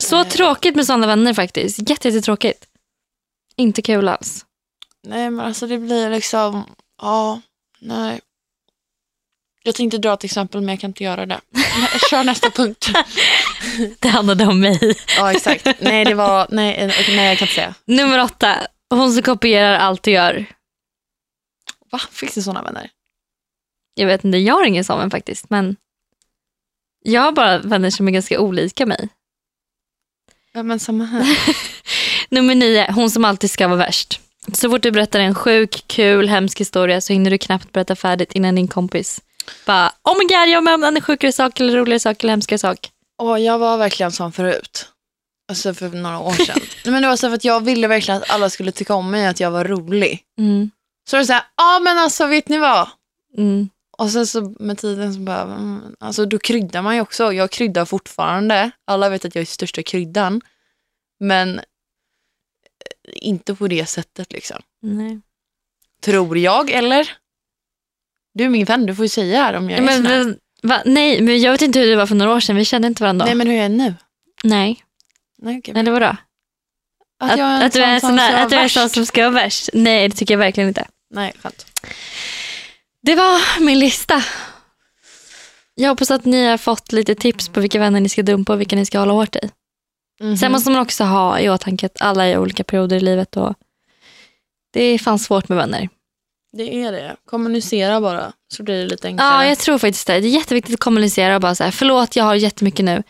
[0.00, 0.30] Så Nej.
[0.30, 1.90] tråkigt med sådana vänner faktiskt.
[1.90, 2.66] Jätte, jättetråkigt.
[3.56, 4.44] Inte kul alls.
[5.06, 6.64] Nej men alltså det blir liksom,
[7.02, 7.40] ja,
[7.80, 8.20] nej.
[9.62, 11.40] Jag tänkte dra ett exempel men jag kan inte göra det.
[12.10, 12.88] Kör nästa punkt.
[13.98, 14.96] Det handlade om mig.
[15.16, 15.66] Ja exakt.
[15.80, 17.74] Nej det var, nej, okej, nej jag kan inte säga.
[17.84, 18.66] Nummer åtta.
[18.90, 20.46] Hon som kopierar allt du gör.
[21.90, 22.00] Va?
[22.10, 22.90] Finns det sådana vänner?
[23.94, 25.50] Jag vet inte, jag har ingen sån vän faktiskt.
[25.50, 25.76] Men
[27.02, 29.08] jag har bara vänner som är ganska olika mig.
[30.52, 31.38] Ja men samma här.
[32.28, 34.20] Nummer nio, hon som alltid ska vara värst.
[34.52, 38.32] Så fort du berättar en sjuk, kul, hemsk historia så hinner du knappt berätta färdigt
[38.32, 39.20] innan din kompis
[39.66, 42.30] bara oh my god jag var med om en sjukare sak eller roligare sak eller
[42.30, 42.90] hemskare sak.
[43.18, 44.88] Och jag var verkligen sån förut.
[45.48, 46.60] Alltså för några år sedan.
[46.92, 49.26] Men det var så för att jag ville verkligen att alla skulle tycka om mig,
[49.26, 50.22] att jag var rolig.
[50.38, 50.70] Mm.
[51.10, 52.88] Så det är så ja ah, men alltså vet ni vad?
[53.36, 53.68] Mm.
[53.98, 57.32] Och sen så med tiden så bara, mm, alltså då kryddar man ju också.
[57.32, 58.70] Jag kryddar fortfarande.
[58.84, 60.40] Alla vet att jag är största kryddan.
[61.20, 61.60] Men
[63.12, 64.62] inte på det sättet liksom.
[64.82, 65.20] Nej.
[66.02, 67.12] Tror jag, eller?
[68.34, 70.82] Du är min vän, du får ju säga här om jag är Men, men, va?
[70.84, 72.56] Nej, men jag vet inte hur det var för några år sedan.
[72.56, 73.28] Vi kände inte varandra då.
[73.28, 73.94] Nej men hur är jag nu?
[74.44, 74.84] Nej.
[75.38, 75.74] Nej, okej.
[75.76, 76.16] Eller vadå?
[77.20, 79.06] Att, Att, jag är att du är en sån att du är en sån som
[79.06, 79.68] ska vara värst?
[79.72, 80.86] Nej, det tycker jag verkligen inte.
[81.10, 81.66] Nej, skönt.
[83.02, 84.22] Det var min lista.
[85.74, 88.60] Jag hoppas att ni har fått lite tips på vilka vänner ni ska dumpa och
[88.60, 89.50] vilka ni ska hålla hårt i.
[90.20, 90.36] Mhm.
[90.36, 93.36] Sen måste man också ha i åtanke att alla är i olika perioder i livet
[93.36, 93.54] och
[94.72, 95.88] det är fan svårt med vänner.
[96.52, 97.16] Det är det.
[97.30, 99.44] Kommunicera bara så blir det lite enklare.
[99.44, 100.20] Ja, jag tror faktiskt det.
[100.20, 103.02] Det är jätteviktigt att kommunicera och bara så här, förlåt jag har jättemycket nu.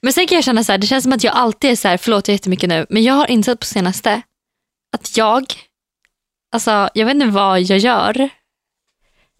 [0.00, 1.88] Men sen kan jag känna så här, det känns som att jag alltid är så
[1.88, 2.86] här, förlåt jag har jättemycket nu.
[2.90, 4.22] Men jag har insett på senaste
[4.96, 5.44] att jag,
[6.52, 8.28] alltså jag vet inte vad jag gör.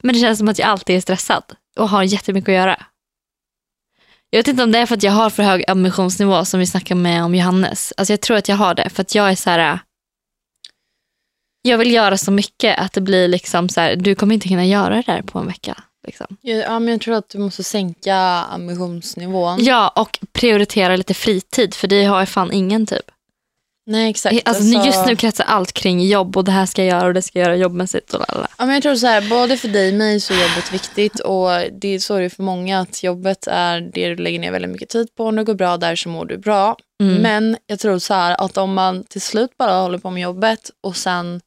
[0.03, 1.45] Men det känns som att jag alltid är stressad
[1.77, 2.83] och har jättemycket att göra.
[4.31, 6.67] Jag vet inte om det är för att jag har för hög ambitionsnivå som vi
[6.67, 7.93] snackade med om Johannes.
[7.97, 9.79] Alltså jag tror att jag har det för att jag är så här.
[11.63, 14.67] Jag vill göra så mycket att det blir liksom så här, du kommer inte hinna
[14.67, 15.83] göra det där på en vecka.
[16.07, 16.37] Liksom.
[16.41, 18.17] Ja, men jag tror att du måste sänka
[18.51, 19.65] ambitionsnivån.
[19.65, 23.11] Ja, och prioritera lite fritid för det har jag fan ingen typ.
[23.91, 24.49] Nej, exakt.
[24.49, 27.23] Alltså, Just nu kretsar allt kring jobb och det här ska jag göra och det
[27.23, 28.25] ska jag göra jobbmässigt och.
[28.29, 31.21] Ja, men jag tror så här, både för dig och mig så är jobbet viktigt
[31.21, 34.53] och det är så är det för många att jobbet är det du lägger ner
[34.53, 35.25] väldigt mycket tid på.
[35.25, 36.77] Om det går bra där så mår du bra.
[37.03, 37.23] Mm.
[37.23, 40.71] Men jag tror så här att om man till slut bara håller på med jobbet
[40.81, 41.41] och sen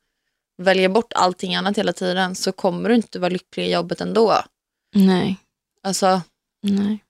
[0.57, 4.37] väljer bort allting annat hela tiden så kommer du inte vara lycklig i jobbet ändå.
[4.95, 5.37] Nej,
[5.83, 6.21] Alltså,
[6.63, 7.03] nej.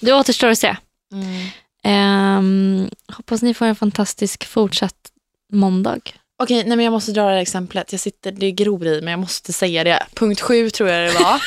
[0.00, 0.76] Det återstår att se.
[1.84, 5.10] Ehm, hoppas ni får en fantastisk fortsatt
[5.52, 6.00] måndag.
[6.42, 7.92] Okej, nej men jag måste dra det här exemplet.
[7.92, 10.06] Jag sitter, det gror i men jag måste säga det.
[10.14, 11.42] Punkt sju tror jag det var.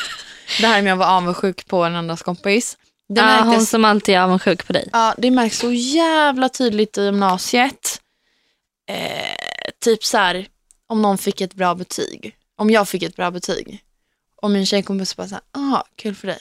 [0.62, 2.78] det här med att vara avundsjuk på en annans kompis.
[3.10, 4.90] Det, Ja, märktes, hon som alltid är avundsjuk på dig.
[4.92, 8.02] ja, det märks så jävla tydligt i gymnasiet.
[8.90, 10.48] Eh, typ så här,
[10.88, 12.36] om någon fick ett bra betyg.
[12.58, 13.84] Om jag fick ett bra betyg.
[14.42, 16.40] Och min tjejkompis bara så här, ah, kul för dig.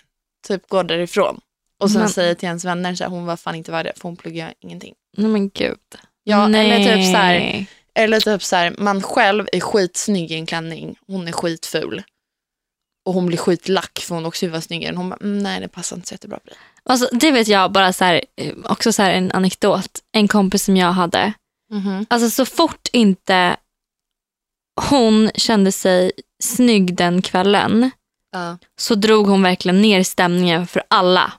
[0.48, 1.40] Typ går därifrån.
[1.80, 3.92] Och sen Men- säger till ens vänner så här, hon var fan inte värd det
[3.96, 4.94] för hon pluggar ingenting.
[5.16, 5.78] Nej men gud.
[6.24, 6.60] Ja, Nej.
[6.72, 10.96] eller typ så här, Eller typ så här, man själv är skitsnygg i en klänning,
[11.06, 12.02] hon är skitful.
[13.06, 14.96] Och hon blir skitlack för hon också vill vara snyggare.
[14.96, 16.56] Hon bara, mm, nej det passar inte så jättebra på dig.
[16.84, 19.98] Alltså, det vet jag bara så här, eh, också så här en anekdot.
[20.12, 21.32] En kompis som jag hade.
[22.08, 23.56] Alltså så fort inte
[24.90, 26.12] hon kände sig
[26.42, 27.90] snygg den kvällen
[28.32, 28.58] Ja.
[28.80, 31.32] så drog hon verkligen ner stämningen för alla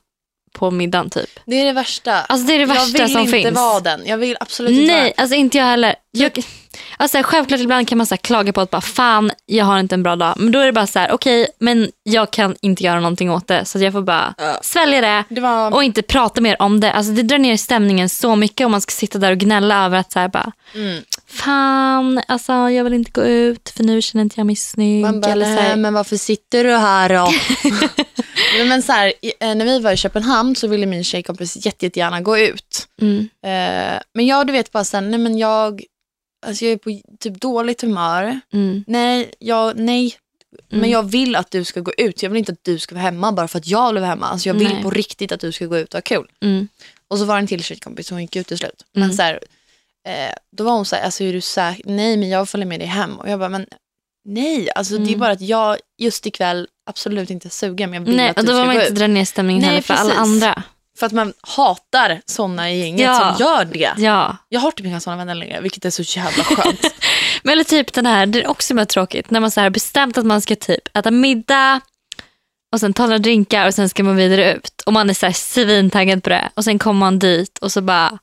[0.54, 1.30] på middagen typ.
[1.46, 2.14] Det är det värsta.
[2.22, 3.56] Alltså det är det värsta jag vill som inte finns.
[3.56, 4.02] vara den.
[4.06, 5.96] Jag vill absolut inte Nej, vara alltså inte jag heller.
[6.12, 6.32] Jag,
[6.98, 10.04] alltså självklart ibland kan man så klaga på att bara fan, jag har inte en
[10.04, 10.34] bra dag.
[10.38, 13.48] Men då är det bara så här, okej, men jag kan inte göra någonting åt
[13.48, 13.66] det.
[13.66, 14.60] Så jag får bara Ja.
[14.64, 15.42] svälja det det.
[15.42, 16.92] var, och inte prata mer om det.
[16.94, 19.98] Alltså det drar ner stämningen så mycket om man ska sitta där och gnälla över
[19.98, 21.04] att så här bara, mm.
[21.32, 25.02] Fan, alltså jag vill inte gå ut för nu känner inte jag mig snygg.
[25.02, 27.32] Man bara, eller så "Nej, här, men varför sitter du här då?
[28.68, 32.22] Men så här, eh, när vi var i Köpenhamn så ville min tjejkompis jätte, jättegärna
[32.22, 32.88] gå ut.
[33.02, 35.84] mm, Eh, men jag du vet bara sen, nej men jag,
[36.46, 38.40] alltså jag är på typ dåligt humör.
[38.54, 40.16] mm, Nej, jag, nej.
[40.70, 40.92] Men Mm.
[40.92, 42.24] jag vill att du ska gå ut.
[42.24, 44.28] Jag vill inte att du ska vara hemma bara för att jag vill vara hemma.
[44.28, 44.84] Alltså jag vill Nej.
[44.84, 46.28] på riktigt att du ska gå ut och ha kul.
[46.44, 46.68] mm,
[47.08, 48.86] Och så var det en till tjejkompis som gick ut till slut.
[48.94, 49.16] Men Mm.
[49.16, 49.40] så här,
[50.08, 51.84] eh, då var hon så här, alltså är du säker?
[51.86, 53.20] Nej, men jag följer med dig hem.
[53.20, 53.66] Och jag bara, men
[54.26, 55.20] nej, alltså det är Mm.
[55.20, 58.44] bara att jag just ikväll absolut inte är sugen, men jag vill Nej, att och
[58.46, 59.00] du då ska var man gå inte ut.
[59.00, 60.20] dra ner stämningen Nej, heller för alla precis.
[60.20, 60.64] andra.
[61.00, 63.36] För att man hatar sådana i gänget Ja.
[63.38, 63.92] som gör det.
[63.98, 64.38] Ja.
[64.50, 66.82] Jag har typ inga sådana vänner längre, vilket är så jävla skönt.
[67.44, 70.18] Men eller typ den här, det är också med tråkigt, när man så här bestämt
[70.18, 71.82] att man ska typ äta middag
[72.74, 74.82] och sen ta några drinkar och sen ska man vidare ut.
[74.86, 76.50] Och man är så här svintaggad på det.
[76.54, 78.20] Och sen kommer man dit och så bara,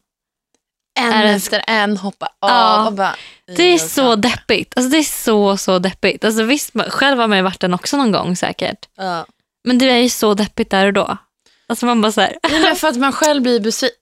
[0.99, 2.86] en Är det- efter en hoppa av Ja.
[2.86, 3.14] och bara...
[3.57, 4.72] det är så deppigt.
[4.76, 6.24] Alltså det är så, så deppigt.
[6.24, 8.88] Alltså visst, själv har man ju varit den också någon gång säkert.
[8.96, 9.26] Ja.
[9.64, 11.16] Men det är ju så deppigt där och då.
[11.68, 13.96] Alltså man bara så här, Nej, för att man själv blir besviken.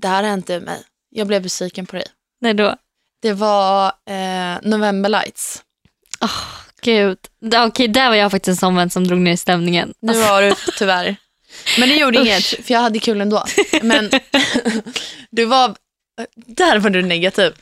[0.00, 0.82] Det här är inte mig.
[1.10, 2.06] Jag blev besviken på dig.
[2.40, 2.74] nej då.
[3.22, 5.62] Det var eh, November Lights.
[6.82, 7.18] Gud.
[7.40, 9.94] Det- Okej, där var jag faktiskt en sån vän som drog ner stämningen.
[10.00, 11.16] Nu Alltså, var du tyvärr.
[11.78, 12.26] Men det gjorde Usch.
[12.26, 13.44] inget, för jag hade kul ändå.
[13.82, 14.10] Men
[15.30, 15.74] du var,
[16.46, 17.52] där var du negativ.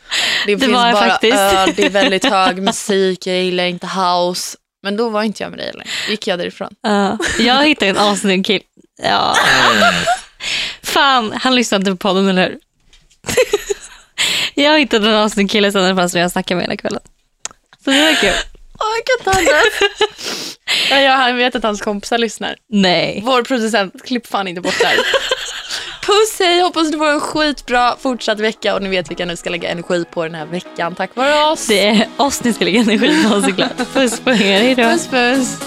[0.46, 1.36] Det, finns var jag bara faktiskt.
[1.36, 4.56] öl, det är väldigt hög musik, jag gillar inte house.
[4.82, 5.90] Men då var inte jag med dig längre.
[6.08, 6.74] gick jag därifrån.
[6.82, 8.64] Ja, jag hittade en assnygg kille.
[9.02, 9.36] Ja.
[10.82, 12.58] Fan, han lyssnade inte på podden, eller hur?
[14.54, 17.00] jag hittade en assnygg kille sen det fanns jag snackade med hela kvällen.
[17.84, 18.32] Så det var kul.
[18.78, 19.52] Åh, jag kan inte
[20.90, 21.02] det.
[21.02, 22.56] ja, jag vet att hans kompisar lyssnar.
[22.68, 23.20] Nej.
[23.24, 24.94] Vår producent, klipp fan inte bort där.
[26.06, 29.50] Puss hej, hoppas du får en skitbra fortsatt vecka och ni vet vilka ni ska
[29.50, 31.66] lägga energi på den här veckan tack vare oss.
[31.66, 33.92] Det är oss ni ska lägga energi på såklart.
[33.92, 34.82] Puss på er, hejdå.
[34.82, 35.58] Puss puss.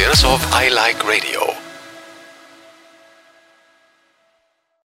[0.00, 1.59] produceras av I Like Radio.